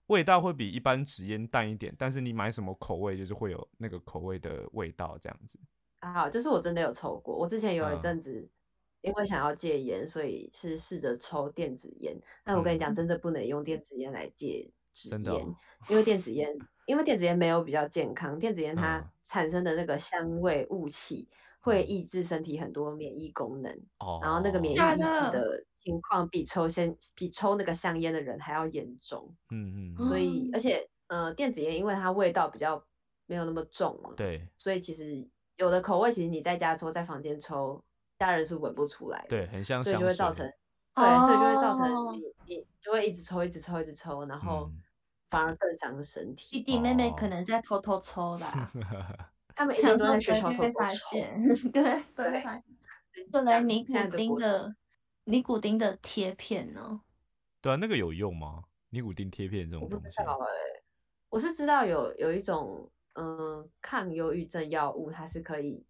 [0.08, 5.56] 味道会比一般纸烟淡一点，但是你买什么口味就是会有那个口味的味道这样子。
[6.00, 8.48] 啊，就是我真的有抽过，我之前有一阵子。
[9.00, 12.20] 因为想要戒烟，所以是试着抽电子烟。
[12.42, 15.54] 但我跟你讲，真的不能用电子烟来戒纸烟，
[15.88, 16.52] 因为电子烟，
[16.84, 18.36] 因为电子烟没有比较健康。
[18.36, 21.28] 电子烟它产生的那个香味雾气
[21.60, 23.70] 会抑制身体很多免疫功能，
[24.22, 29.34] 然后那个免疫抑制的情况比抽先比抽那个香烟的人还要严重。
[29.50, 30.02] 嗯嗯。
[30.02, 32.82] 所以，而且呃，电子烟因为它味道比较
[33.26, 37.82] 没有那么重嘛，对，所以其实有的口味其实你在家抽，在房间抽。
[38.20, 40.44] 家人是闻不出来，对，很像，所以就会造成，
[40.92, 44.68] 对，所以就会造成你你就会一直抽，一直抽，一直抽，然后
[45.28, 46.56] 反而更伤身体。
[46.56, 48.72] 弟弟妹妹可能在偷偷抽啦，
[49.58, 52.44] 他们一直都在学校偷偷抽，对 对。
[53.32, 54.76] 后来尼古丁的
[55.24, 57.00] 尼古丁的贴片呢？
[57.60, 58.62] 对啊，那个有用吗？
[58.90, 59.82] 尼古丁贴片这种？
[59.82, 60.46] 我不知道哎，
[61.28, 65.84] 我是知道有有一种嗯抗忧郁症药物，它是可以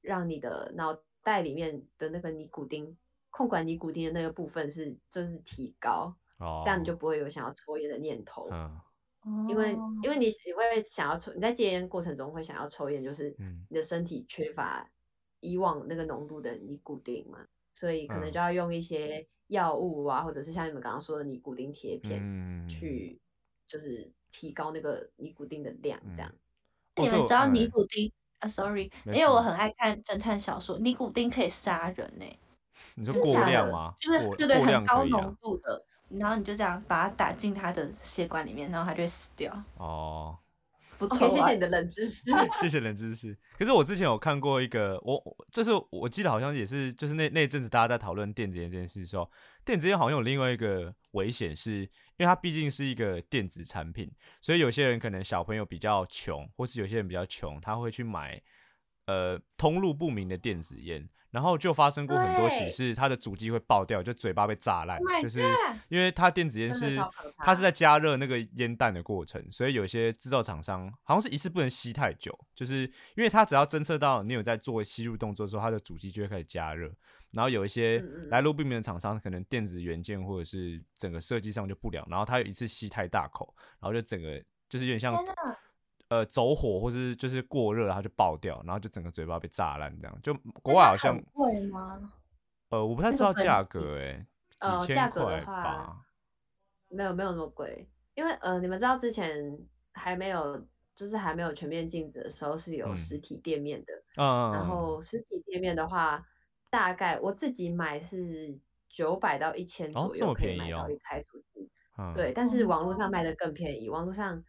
[0.00, 0.96] 让你的脑。
[1.22, 2.96] 袋里面的那个尼古丁
[3.28, 6.16] 控管尼古丁的那个部分是就是提高，
[6.64, 8.48] 这样你就不会有想要抽烟的念头。
[8.50, 8.80] 嗯，
[9.48, 13.34] 因为因为你你会想要抽，你在戒烟过程中会想要抽烟，就是
[13.68, 14.88] 你的身体缺乏
[15.40, 17.38] 以往那个浓度的尼古丁嘛，
[17.74, 23.20] 所以可能就要用一些药物啊，或者是像你们刚刚说的尼古丁贴片去，
[23.66, 26.32] 就是提高那个尼古丁的量，这样。
[26.96, 28.12] 你们知道尼古丁？
[28.40, 32.24] 啊，sorry，因为我很爱看侦探小说，尼古丁可以杀人呢。
[32.94, 33.94] 你说过量吗？
[34.00, 39.64] 就是对对，很高浓度的，然后你就这样把它打进他的血管里面，然后他就会死掉。
[39.76, 40.38] 哦。
[40.98, 42.30] 不错，谢谢你的冷知识。
[42.60, 43.34] 谢谢冷知识。
[43.58, 45.18] 可是我之前有看过一个，我
[45.50, 49.30] 就是我记得好像也是，就是那那阵子大家在讨论电子烟这件事的时候，
[49.64, 58.38] 电子烟好像有另外一个危险，是因为它毕竟是一个电子产品，所以有些人可能小朋友比较穷，或是有些人比较穷，他会去买
[59.06, 61.08] 呃通路不明的电子烟。
[61.30, 65.40] 然后就发生过很多起，是它的主机会爆掉，就嘴巴被炸烂，就是
[65.88, 66.98] 因为它电子烟是
[67.38, 72.82] 它是在加热那个烟弹的过程，所以有些制造厂商好像是一次不能吸太久，就是
[73.14, 76.92] 因为它只要侦测到你有在做吸入动作的时候，它的主机就会开始加热。
[77.30, 85.14] 然后有一些来路不明的厂商，可能电子元件或者是整个设计上就不良，然后它有一次吸太大口，然后就整个就是有点像。
[86.10, 92.12] 呃，走火或是就是过热，它就爆掉，然后就整个嘴巴被炸烂，这样就国外好像贵吗？
[92.70, 94.26] 呃，我不太知道价格，哎，
[94.82, 96.04] 几千块吧。
[96.88, 99.56] 没有没有那么贵，因为呃，你们知道之前
[99.92, 106.20] 还没有就是还没有全面禁止的时候是有实体店面的，嗯，然后实体店面的话，
[106.68, 111.70] 大概我自己买是九百到一千左右可以买到一台主机，
[112.12, 114.42] 对，但是网络上卖的更便宜，网络上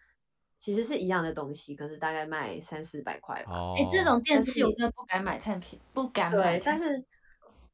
[0.62, 3.74] 其实是一样的东西，可是大概卖三四百块吧。
[3.76, 6.60] 哎，这种电器我真的不敢买太便，不敢买。
[6.60, 7.04] 对，但是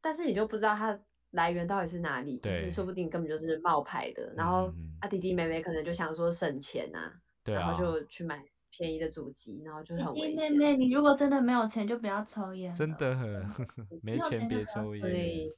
[0.02, 0.98] 但是你就不知道它
[1.32, 4.34] 来源到底是哪里，就是说不定根本就是冒牌的。
[4.38, 7.12] 然后啊弟弟妹妹可能就想说省钱呐，
[7.44, 8.42] 然后就去买。
[8.70, 10.52] 便宜的主机，然后就很危险。
[10.52, 12.72] 妹妹，你如果真的没有钱，就不要抽烟。
[12.76, 13.16] 真的，
[14.04, 15.00] 没钱别抽烟。
[15.00, 15.52] 所以，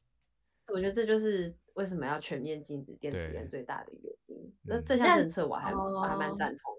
[0.74, 4.54] 我觉得这就是为什么要全面禁止电子烟最大的原因。
[4.62, 6.79] 那这项政策我还我还蛮赞同的。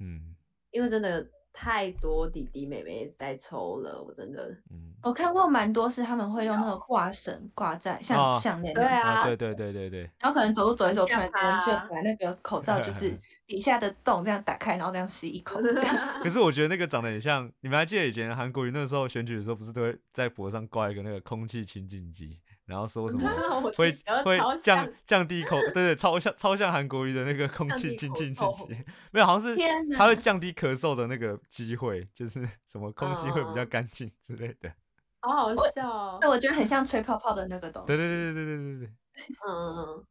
[0.00, 0.34] 嗯，
[0.72, 1.26] 因为真的。
[1.52, 11.28] 太多弟弟妹妹在抽了，我真的，嗯，我看过蛮多是他们会用那个挂绳挂在像项链，对啊，对对对对对，然后可能走路走一走，突然
[11.60, 15.60] 间就把那个口罩就 是底下的洞这样打开，然后这样吸一口。
[16.22, 22.38] 可是我觉得那个长得很像，你们还记得以前韩国瑜那时候选举的时候，不是都会在脖上挂一个那个空气清净机？
[22.70, 23.28] 然后说什么
[23.76, 23.92] 会
[24.24, 28.44] 会降降低口，对对，超像超像韩国瑜的那个空气清净机，
[29.10, 29.60] 没有，好像是
[29.98, 34.72] 它会降低咳嗽的那个机会，就是 什么空气会比较干净之类的。
[35.20, 37.88] 好好笑，那我觉得很像吹泡泡的那个东西。
[37.88, 38.94] 对对对对对对对对。
[39.46, 40.02] 嗯嗯。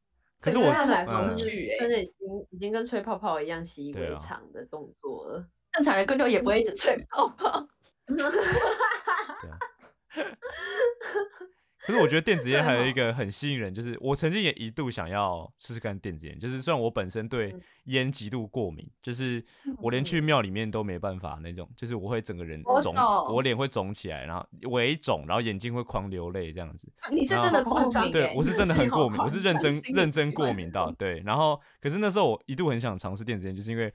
[0.41, 1.37] 可是我来说是
[1.79, 5.45] 真的已经已经跟吹泡泡一样习以为常的动作了。
[5.73, 7.67] 正常人根本也不会一直吹泡泡。
[11.89, 16.37] 可是我觉得电子烟还有一个很吸引人，就是我曾经也一度想要试试看电子烟。
[16.37, 17.51] 就是虽然我本身对
[17.85, 19.43] 烟极度过敏，就是
[19.79, 22.93] 我连去庙里面都没办法那种，就是我会整个人肿，
[23.33, 26.87] 我脸会肿起来，然后微肿，然后眼睛会狂流泪这样子。
[27.09, 28.11] 你是真的过敏？
[28.11, 31.19] 对，我是真的很过敏，我是认真认真过敏到对。
[31.25, 33.91] 然后，可是那时候我一度很想尝试电子烟，就是因为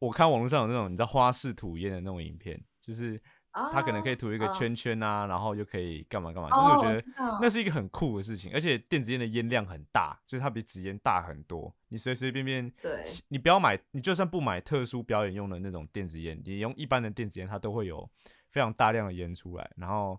[0.00, 3.22] 我看网络上有那种你知道花式吐烟的那种影片，就是。
[3.52, 11.74] 他可能可以涂一个圈圈啊，然后又可以干嘛干嘛，就是我觉得那是一个很酷的事情，而且电子烟的烟量很大，就是它比纸烟大很多。
[11.88, 18.08] 你随随便便，对，你不要买，你就算不买特殊表演用的那种电子烟，你用一般的电子烟，它都会有
[18.50, 19.68] 非常大量的烟出来。
[19.76, 20.16] 然后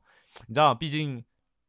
[0.47, 1.23] 你知道，毕竟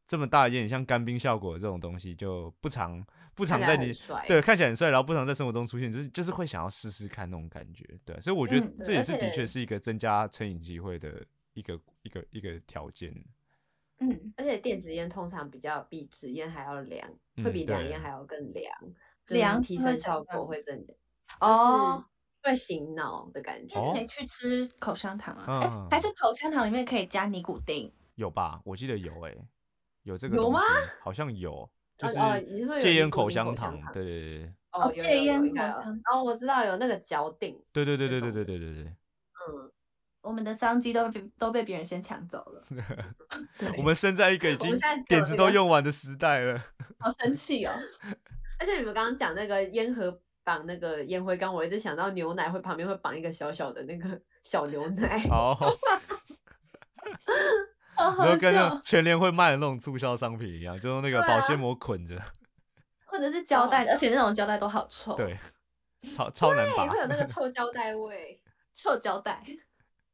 [0.09, 3.93] 这么大的烟，像干冰效果这种东西就不常不常在你
[4.27, 7.89] 对看起来很帅，然后不常在生活中出现，就是就是会想要试试看那种感觉。
[8.05, 11.25] 对，所以我觉得这也是的确是一个增加成瘾机会的。
[11.55, 13.13] 一个一个一个条件，
[13.99, 17.09] 嗯，而且电子烟通常比较比纸烟还要凉，
[17.45, 18.73] 会比凉烟还要更凉，
[19.29, 20.95] 凉提升效果会增加，
[21.41, 22.05] 哦，
[22.43, 23.79] 会醒脑的感觉。
[23.93, 27.93] 可以去吃口香糖啊，哎还是口香糖里面可以加尼古丁？
[28.15, 28.61] 有吧？
[28.65, 29.37] 我记得有哎，
[30.03, 30.61] 有这个有吗？
[31.03, 39.73] 好像有，就是戒烟口香糖，对对对，哦，戒烟口香糖，哦，我知道有那个嚼定，对对对对对对对对对，嗯。
[40.23, 42.65] 我们的商机都被都被别人先抢走了。
[43.77, 44.73] 我们生在一个已经
[45.09, 46.65] 点子都用完的时代了，
[46.99, 47.73] 好生气哦！
[48.59, 55.21] 而且你们刚刚讲那个烟盒绑那个烟灰缸，我一直想到牛奶会旁边会绑一个小小的那个小牛奶。
[55.29, 55.57] 哦，
[57.99, 62.17] 然后跟那全联会卖的那种促销商品一样，就用那个保鲜膜捆着，
[63.05, 65.17] 或者是胶带，而且那种胶带都好臭。
[65.17, 65.37] 对，
[66.15, 68.41] 超超难拔，会有那个臭胶带味，
[68.73, 69.43] 臭胶带。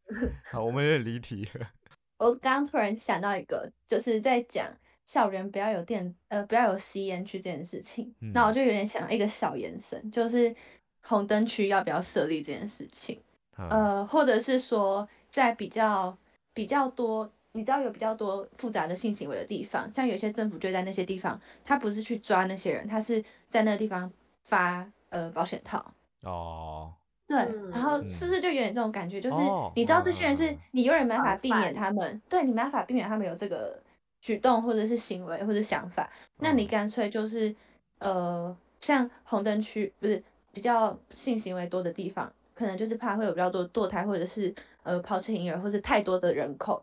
[0.51, 1.71] 好，我们有点离题了。
[2.19, 4.67] 我刚突然想到一个，就是在讲
[5.05, 8.13] 校园不要有电，呃，不要有吸烟区这件事情。
[8.35, 10.55] 那我就有点想一个小延伸，就是
[11.03, 13.23] 红灯区要不要设立这件事情？
[13.57, 16.17] 呃，或者是说，在比较
[16.53, 24.11] 比较多，你知道有比较多复杂的性行为的地方，像有些政府就在那些地方，他不是去抓那些人，他是在那个地方
[24.43, 25.95] 发呃保险套。
[26.23, 26.93] 哦。
[27.29, 27.37] 对，
[27.71, 29.21] 然后是不是就有点这种感觉？
[29.21, 29.37] 就是
[29.77, 33.79] 你知道这些人是你永远没办法避免他们，对你没办法避免他们有这个
[34.23, 37.55] 举动或者是行为或者想法，那你干脆就是
[37.99, 46.83] 呃，像红灯区不是比较性行为多的地方，可能就是怕会有比较多堕胎或者是呃抛弃婴儿或是太多的人口。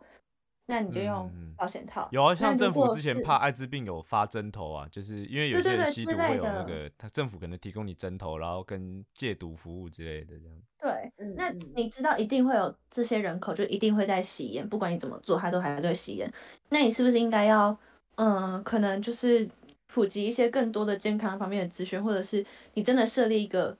[0.68, 2.08] 那你就用保险套。
[2.10, 10.58] 有啊，像政府之前怕艾滋病有发针头啊，就是因为有些人吸毒会有那个，他政府可能提供你针头，然后跟戒毒服务之类的这样。
[10.78, 16.30] 对，那你知道一定会有这些人口，就一定会在吸烟，不管你怎么做，他都还在吸烟。
[16.68, 17.76] 那你是不是应该要，
[18.16, 19.48] 嗯，可能就是
[19.86, 23.76] 普及一些更多的健康方面的资讯，或者是你真的设立一个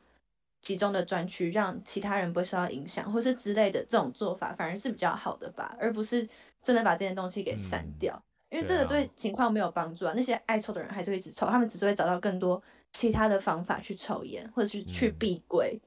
[0.62, 6.28] 集中的专区，让其他人不会受到影响，或是之类的这种做法，反而是比较好的吧，而不是。
[6.66, 10.12] 真的把这件东西给删掉，因为这个对情况没有帮助啊。
[10.16, 12.60] 那些爱抽的人还是会一直抽，他们只是会找到更多
[12.90, 15.80] 其他的方法去抽烟，或者是去避规。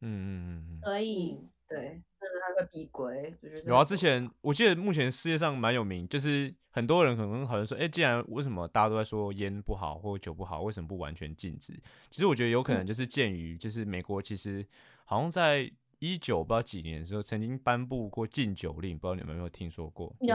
[0.00, 1.76] 嗯嗯嗯嗯所以对，
[2.18, 3.32] 真的它会逼归。
[3.66, 11.72] 有啊，之前我记得目前世界上蛮有名，就是很多人可能好像说，哎，既然为什么大家都在说烟不好或酒不好，为什么不完全禁止？
[12.10, 14.66] 其实我觉得有可能就是鉴于，就是美国其实
[15.04, 15.70] 好像在。
[16.06, 20.14] 一九不知道几年的时候，曾经颁布过禁酒令，不知道你们有没有听说过？
[20.20, 20.34] 有，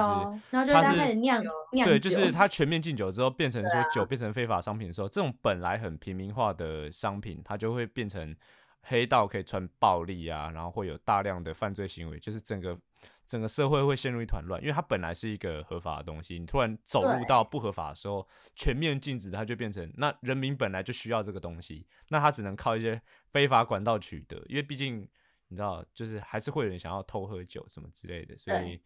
[0.49, 1.41] 然后就开始酿
[1.71, 8.35] 酿对，就是它全面禁酒之后，变成说酒变成非法商品的时候，这种本来很平民化的商品，它就会变成
[8.81, 12.77] 黑道可以穿暴力啊，然后会有大量的犯罪行为，就是整个
[13.25, 23.01] 整个社会会陷入一团乱，因为它本来是一个合法的东西，你突然走入到不合法的时候，全面禁止，它就变成那人民本来就需要这个东西，那他只能靠一些
[23.31, 25.07] 非法管道取得，因为毕竟。
[25.51, 28.81] 你知道，就是还是会有人想要偷喝酒什么之类的，所以，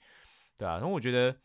[0.58, 0.78] 对啊。
[0.78, 1.38] 然后我觉得，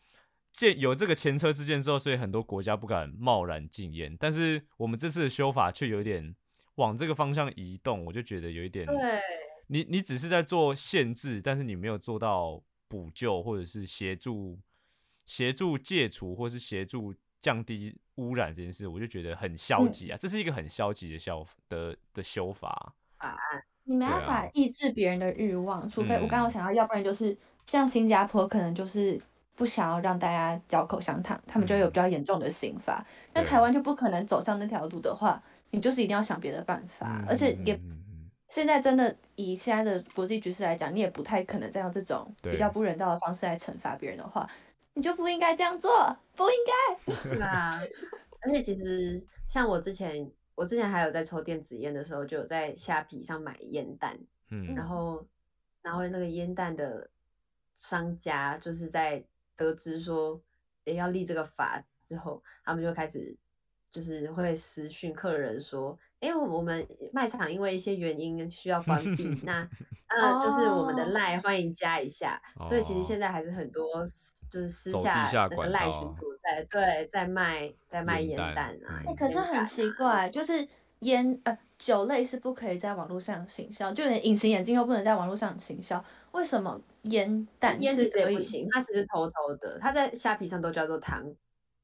[0.51, 4.17] 见有这个前车之鉴之后，所以很多国家不敢贸然禁烟。
[4.19, 6.35] 但是我们这次的修法却有点
[6.75, 9.21] 往这个方向移动，我就觉得有一点，对，
[9.67, 14.59] 你你只是在做限制，但是你没有做到补救或者是协助
[15.23, 20.17] 协助戒除或是协助降低污染这件事，我就觉得很消极啊。
[20.17, 23.63] 这是一个很消极的消的的修法法案。
[23.83, 29.19] 你没办法抑制别人的欲望，除非我刚刚想到，要不然就是像新加坡，可能就是
[29.55, 33.05] 不想要让大家嚼口香糖，他们就有比较严重的刑罚。
[33.33, 37.77] 那台湾就不可能走上那条路的话，你就是一定要想别的办法，而且也
[38.49, 44.47] 现在真的以现在的国际局势来讲，你也不太可能再用这种比较不人道的方式来惩罚别人的话，
[44.93, 47.29] 你就不应该这样做，不应该。
[47.35, 47.81] 对啊，
[48.43, 50.31] 而且其实像我之前。
[50.61, 54.15] 我之前还有在抽电子烟的时候，就有在虾皮上买烟弹，
[54.51, 55.27] 嗯，然后，
[55.81, 57.09] 然后那个烟弹的
[57.73, 60.39] 商家就是在得知说，
[60.83, 63.35] 也要立这个法之后，他们就开始
[63.91, 65.97] 就是会私讯客人说。
[66.19, 69.67] 因为我们卖场因为一些原因需要关闭，那
[70.07, 73.87] 呃就是我们的赖欢迎加一下，所以其实现在还是很多
[74.47, 79.01] 就是私下那个赖群主在对在卖在卖烟弹啊。
[79.07, 80.67] 哎可是很奇怪，就是
[80.99, 88.67] 烟呃酒类是不可以在网络上行销，就连隐形眼镜又不能在网络上行销，为什么烟弹烟其实也不行？
[88.69, 91.25] 它其实偷偷的，它在虾皮上都叫做糖。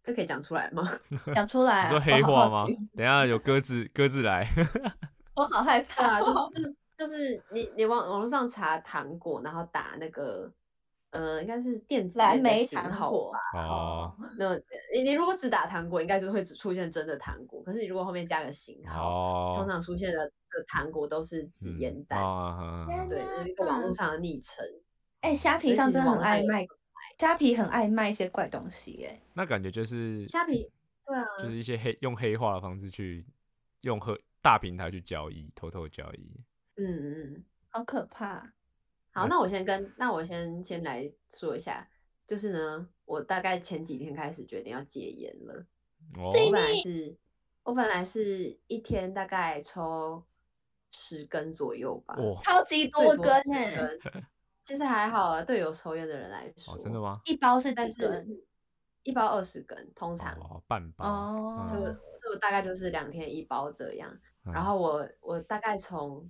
[0.07, 0.89] 这可以讲出来吗？
[1.35, 1.83] 讲出来。
[1.83, 2.63] 你说黑话吗？
[2.95, 4.47] 等下有鸽子，鸽子来。
[5.35, 6.21] 我好害怕。
[6.21, 10.49] 就是就是就是你你网网络上查糖果，然后打那个
[11.11, 13.59] 呃，应该是电子蓝莓糖果吧？
[13.59, 14.55] 哦，没有。
[14.93, 17.61] 你你如果只打糖果，应该就会只出现真的糖果。
[17.63, 22.17] 可是你如果后面加个型号，通常出现的的糖果都是纸烟弹。
[23.09, 24.65] 对，一个网络上的昵称。
[25.19, 26.65] 哎，虾皮上真的很爱卖。
[27.17, 30.71] 虾皮很爱卖一些怪东西，哎，那感觉就是虾皮，
[31.05, 33.25] 对啊，就是一些黑用黑化的方式去
[33.81, 36.39] 用和大平台去交易，偷偷交易，
[36.75, 38.53] 嗯嗯，好可怕。
[39.11, 41.89] 好，那我先跟那我先先来说一下，
[42.27, 45.65] 就是呢，我大概前几天开始决定要戒烟了。
[46.15, 47.17] 我本来是，
[47.63, 50.23] 我本来是一天大概抽
[50.91, 53.89] 十根左右吧，超级多根哎。
[54.67, 57.21] 其实还好啊，对有抽烟的人来说，真的吗？
[57.23, 58.27] 一包是几根？
[59.03, 64.13] 一包二十根，通常哦，半包哦，就就大概就是两天一包这样。
[64.43, 66.29] 然后我我大概从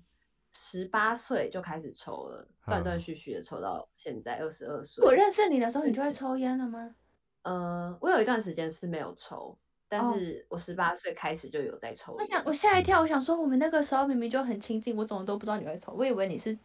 [0.54, 5.04] 十八岁就开始抽了，断断续续的抽到现在二十二岁。
[5.04, 6.94] 我认识你的时候，你就会抽烟了吗？
[7.42, 9.58] 呃，我有一段时间是没有抽，
[9.90, 12.14] 但是我十八岁开始就有在抽。
[12.14, 16.56] 我想我吓一跳，我想说我们那个时候明明就很亲近，我怎么都不知道你会抽，我以为你是。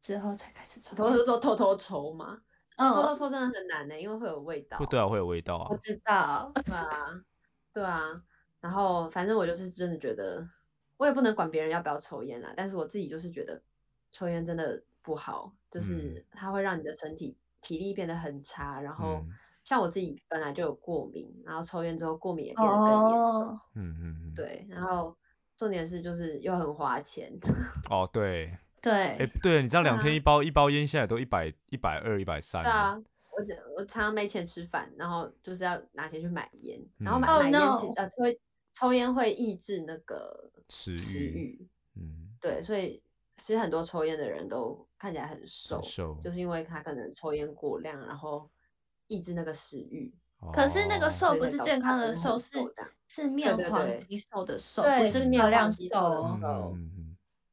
[0.00, 2.40] 之后才开始抽，偷偷偷偷偷抽吗？
[2.76, 4.78] 嗯，偷偷抽真的很难呢，因为会有味道。
[4.86, 5.66] 对啊，会有味道啊。
[5.70, 6.52] 我知道。
[6.64, 7.24] 对啊，
[7.72, 8.22] 对啊。
[8.60, 10.48] 然后反正我就是真的觉得，
[10.96, 12.52] 我也不能管别人要不要抽烟啦。
[12.56, 13.60] 但是我自己就是觉得，
[14.10, 18.80] 抽烟真的不好，就是它会让你的身体体力变得很差。
[18.80, 19.24] 然后
[19.64, 23.58] 像我自己本来就有过敏，然后抽烟之后过敏也变得更严重。
[23.74, 24.34] 嗯嗯嗯。
[24.34, 25.16] 对，然后
[25.56, 27.36] 重点是就是又很花钱。
[27.90, 28.56] 哦，对。
[28.80, 32.62] 对，哎，对，你知道两天一包一包烟现在都一百一百二一百三。
[32.62, 32.96] 对啊，
[33.30, 33.42] 我
[33.76, 38.38] 我常常没钱吃饭，然后就是要拿钱去买烟，然后买买烟其实呃会
[38.72, 41.66] 抽烟会抑制那个食欲，
[41.96, 43.02] 嗯，对，所以
[43.36, 48.48] 其实很多抽烟的人都看起来很瘦，瘦就是因为他可能抽烟过量，然后
[49.06, 50.14] 抑制那个食欲。
[50.52, 51.10] 可是那个。
[51.10, 52.56] 瘦不是健康的瘦，是
[53.08, 56.38] 是面黄肌瘦的瘦，不是面亮肌瘦。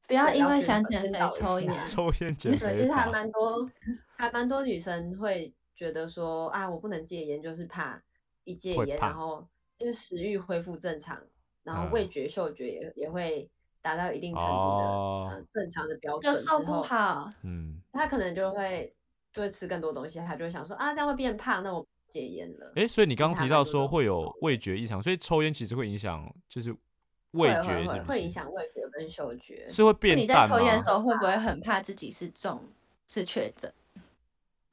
[0.07, 2.57] 不要因为想减肥抽烟， 抽烟减肥。
[2.59, 3.69] 对，其实还蛮多，
[4.17, 8.01] 还蛮多女生会觉得说啊，我不能戒烟，就是怕
[8.43, 9.47] 一戒烟，然后
[9.77, 11.19] 因为食欲恢复正常，
[11.63, 13.49] 然后味觉、嗅觉也也会
[13.81, 18.93] 达到一定程度的呃正常的标准就瘦不好，嗯，他可能就会
[19.33, 22.71] 就会吃更多东西，他就会想说啊，这样会变胖，那我戒烟了。
[22.75, 26.75] 哎，所以你刚刚提到说会有味觉异常，所以抽烟其实会影响就是
[27.35, 30.17] 味觉，是会影响味觉跟嗅觉，是会变。
[30.17, 32.61] 你在抽烟的时候会不会很怕自己是中
[33.07, 33.71] 是确诊？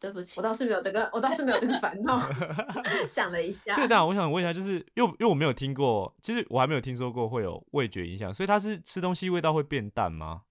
[0.01, 2.19] 对不起，我倒是没有这个，我倒是没有这个烦恼。
[3.07, 10.43] 想了一下，所以当然我想问一下，就是因为因为我没有听过，其实我还没有听说过会有味觉影响，所以它是吃东西味道会变淡吗？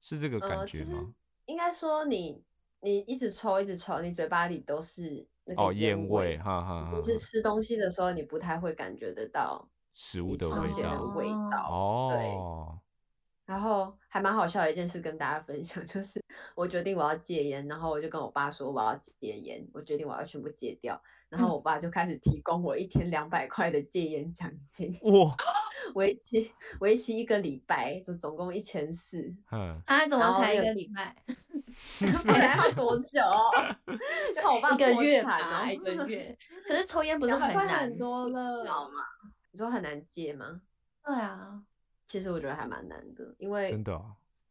[0.00, 1.14] 是这个感觉吗？
[1.46, 2.40] 应该说你
[2.80, 6.88] 你一直抽一直抽，你嘴巴里都是那个烟味，哈哈。
[6.94, 12.82] 你是吃东西的时候，你不太会感觉得到食物的味道，哦，对。
[13.44, 16.22] 然后还蛮好笑的一件事跟大家分享，就是
[16.54, 25.36] 我决定我要戒烟，然后我就跟我爸说我要戒烟，我决定我要全部戒掉，然后我爸就开始提供我一天两百块的戒烟奖金，哇，
[25.94, 31.14] 为期为期一个礼拜，就总共一千四，嗯，啊，怎么才一个礼拜？
[32.24, 33.20] 本来要多久？
[34.36, 39.04] 然后我爸一个月吧，一个月，可是抽烟不是很难多了，知道吗？
[39.52, 40.60] 你说很难戒吗？
[41.04, 41.62] 对啊。
[42.04, 43.92] 其实我觉得还蛮难的，因为真的，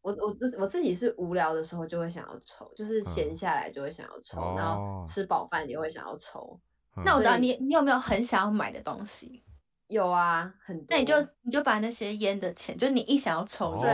[0.00, 6.58] 我我自我自己是无聊的时候就会想要抽，就是闲下来就会想要抽，然后吃饱饭也会想要抽。
[7.04, 9.44] 那我知道你你有没有很想要买的东西？
[9.92, 10.86] 有啊，很多。
[10.88, 13.88] 那你就你就把那些烟的钱，就是你一想要抽，对，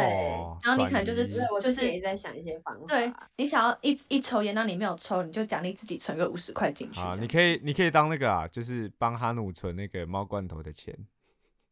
[0.62, 1.26] 然后你可能就是
[1.60, 2.86] 就是也在想一些方法。
[2.86, 7.00] 对你想要一一抽烟，那你没有抽，你就奖励自己存个五十块进去。
[7.00, 10.96] 啊，你可以你可以当那个啊，就是帮哈努存那个猫罐头的钱。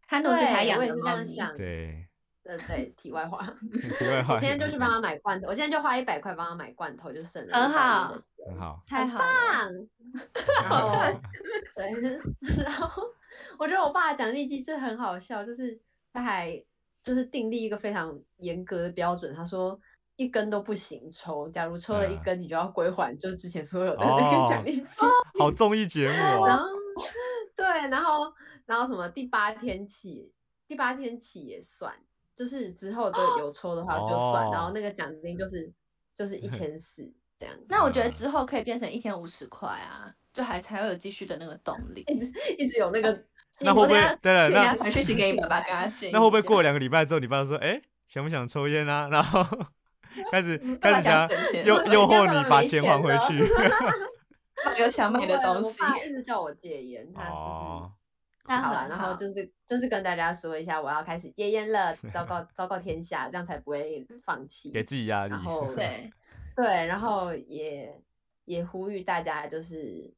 [0.09, 2.07] 哈努是他养的猫咪，对，
[2.45, 2.93] 对对。
[2.97, 3.39] 题外话，
[3.99, 8.17] 题外话，我今天就去帮他买罐头，我今天就花一百块帮他买罐头，就省了很好，
[8.47, 9.21] 很好， 太好，
[10.63, 10.97] 然后
[11.75, 11.91] 对，
[12.63, 13.03] 然后
[13.59, 15.81] 我觉得我爸奖励机制很好笑，就是
[16.13, 16.65] 他还
[17.03, 19.79] 就是订立一个非常严格的标准，他说
[20.17, 25.09] 一根都不行抽，假如抽了一根，你就要归还，就是之前所有的那个奖励金。
[25.39, 26.49] 好综艺节目啊！
[26.49, 26.69] 然后
[27.57, 28.33] 对，然后。
[28.67, 30.33] 然后什么第八天起，
[30.67, 31.95] 第八天起也算，
[32.35, 35.73] 就是之后就有抽的话就算，然后那个奖金就是
[36.13, 37.55] 就是一 千四这样。
[37.69, 43.25] 那我觉得之后可以变成一天五十块啊，就还才会有继续的那个动力，一直一直有那个。
[43.63, 44.19] 那会不会？
[44.21, 49.09] 对了，那传讯息给你爸爸，跟他 那会不会过两个礼拜之后，你爸说，哎，想不想抽烟啊？
[49.11, 49.43] 然后
[50.31, 51.27] 开始开始想
[51.65, 53.49] 诱诱惑你把钱还回去。
[54.79, 55.83] 有想买的东西。
[56.07, 58.63] 一直叫我戒烟，他就是。
[58.63, 65.31] 好了，然后就是就是跟大家说一下，我要开始戒烟了，昭告昭告天下，这样才不会放弃，给自己压力。
[65.31, 66.13] 然后对
[66.55, 67.99] 对，然后也
[68.45, 70.13] 也呼吁大家，就是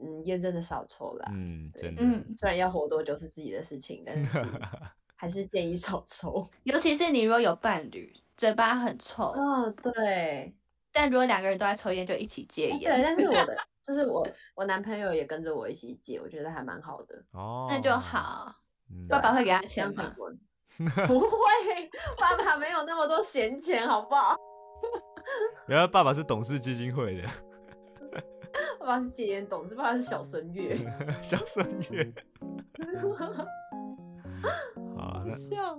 [0.00, 4.38] 嗯，烟真的少抽啦，嗯，真的，嗯，虽然要活多久是自己的事情，但是
[5.16, 10.54] 还是建议少抽， 尤其是你如果有伴侣，嘴巴很臭，哦，对，
[10.92, 13.56] 但如果两个人都在抽烟，就一起戒烟，对，但是我的。
[13.84, 17.22] 就是我，我男朋友也跟着我一起戒，我觉得还蛮好的。
[17.32, 18.50] 哦，那就好。
[19.10, 20.10] 爸爸会给他钱吗？
[21.06, 21.28] 不会，
[22.18, 24.34] 爸爸没有那么多闲钱，好不好？
[25.68, 27.28] 原来爸爸是董事基金会的。
[28.84, 30.78] 爸爸是戒烟董事，爸爸是小孙月。
[31.22, 32.12] 小孙月。
[34.94, 35.78] 好笑。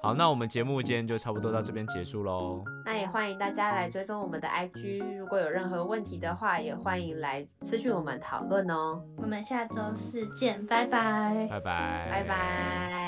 [0.00, 2.62] 好，那我们节目今天就差不多到这边结束喽。
[2.86, 9.02] 那也欢迎大家来追踪我们的 IG，如果有任何问题的话，也欢迎来私讯我们讨论哦。
[9.16, 12.99] 我们下周四见，拜拜，拜拜，拜拜。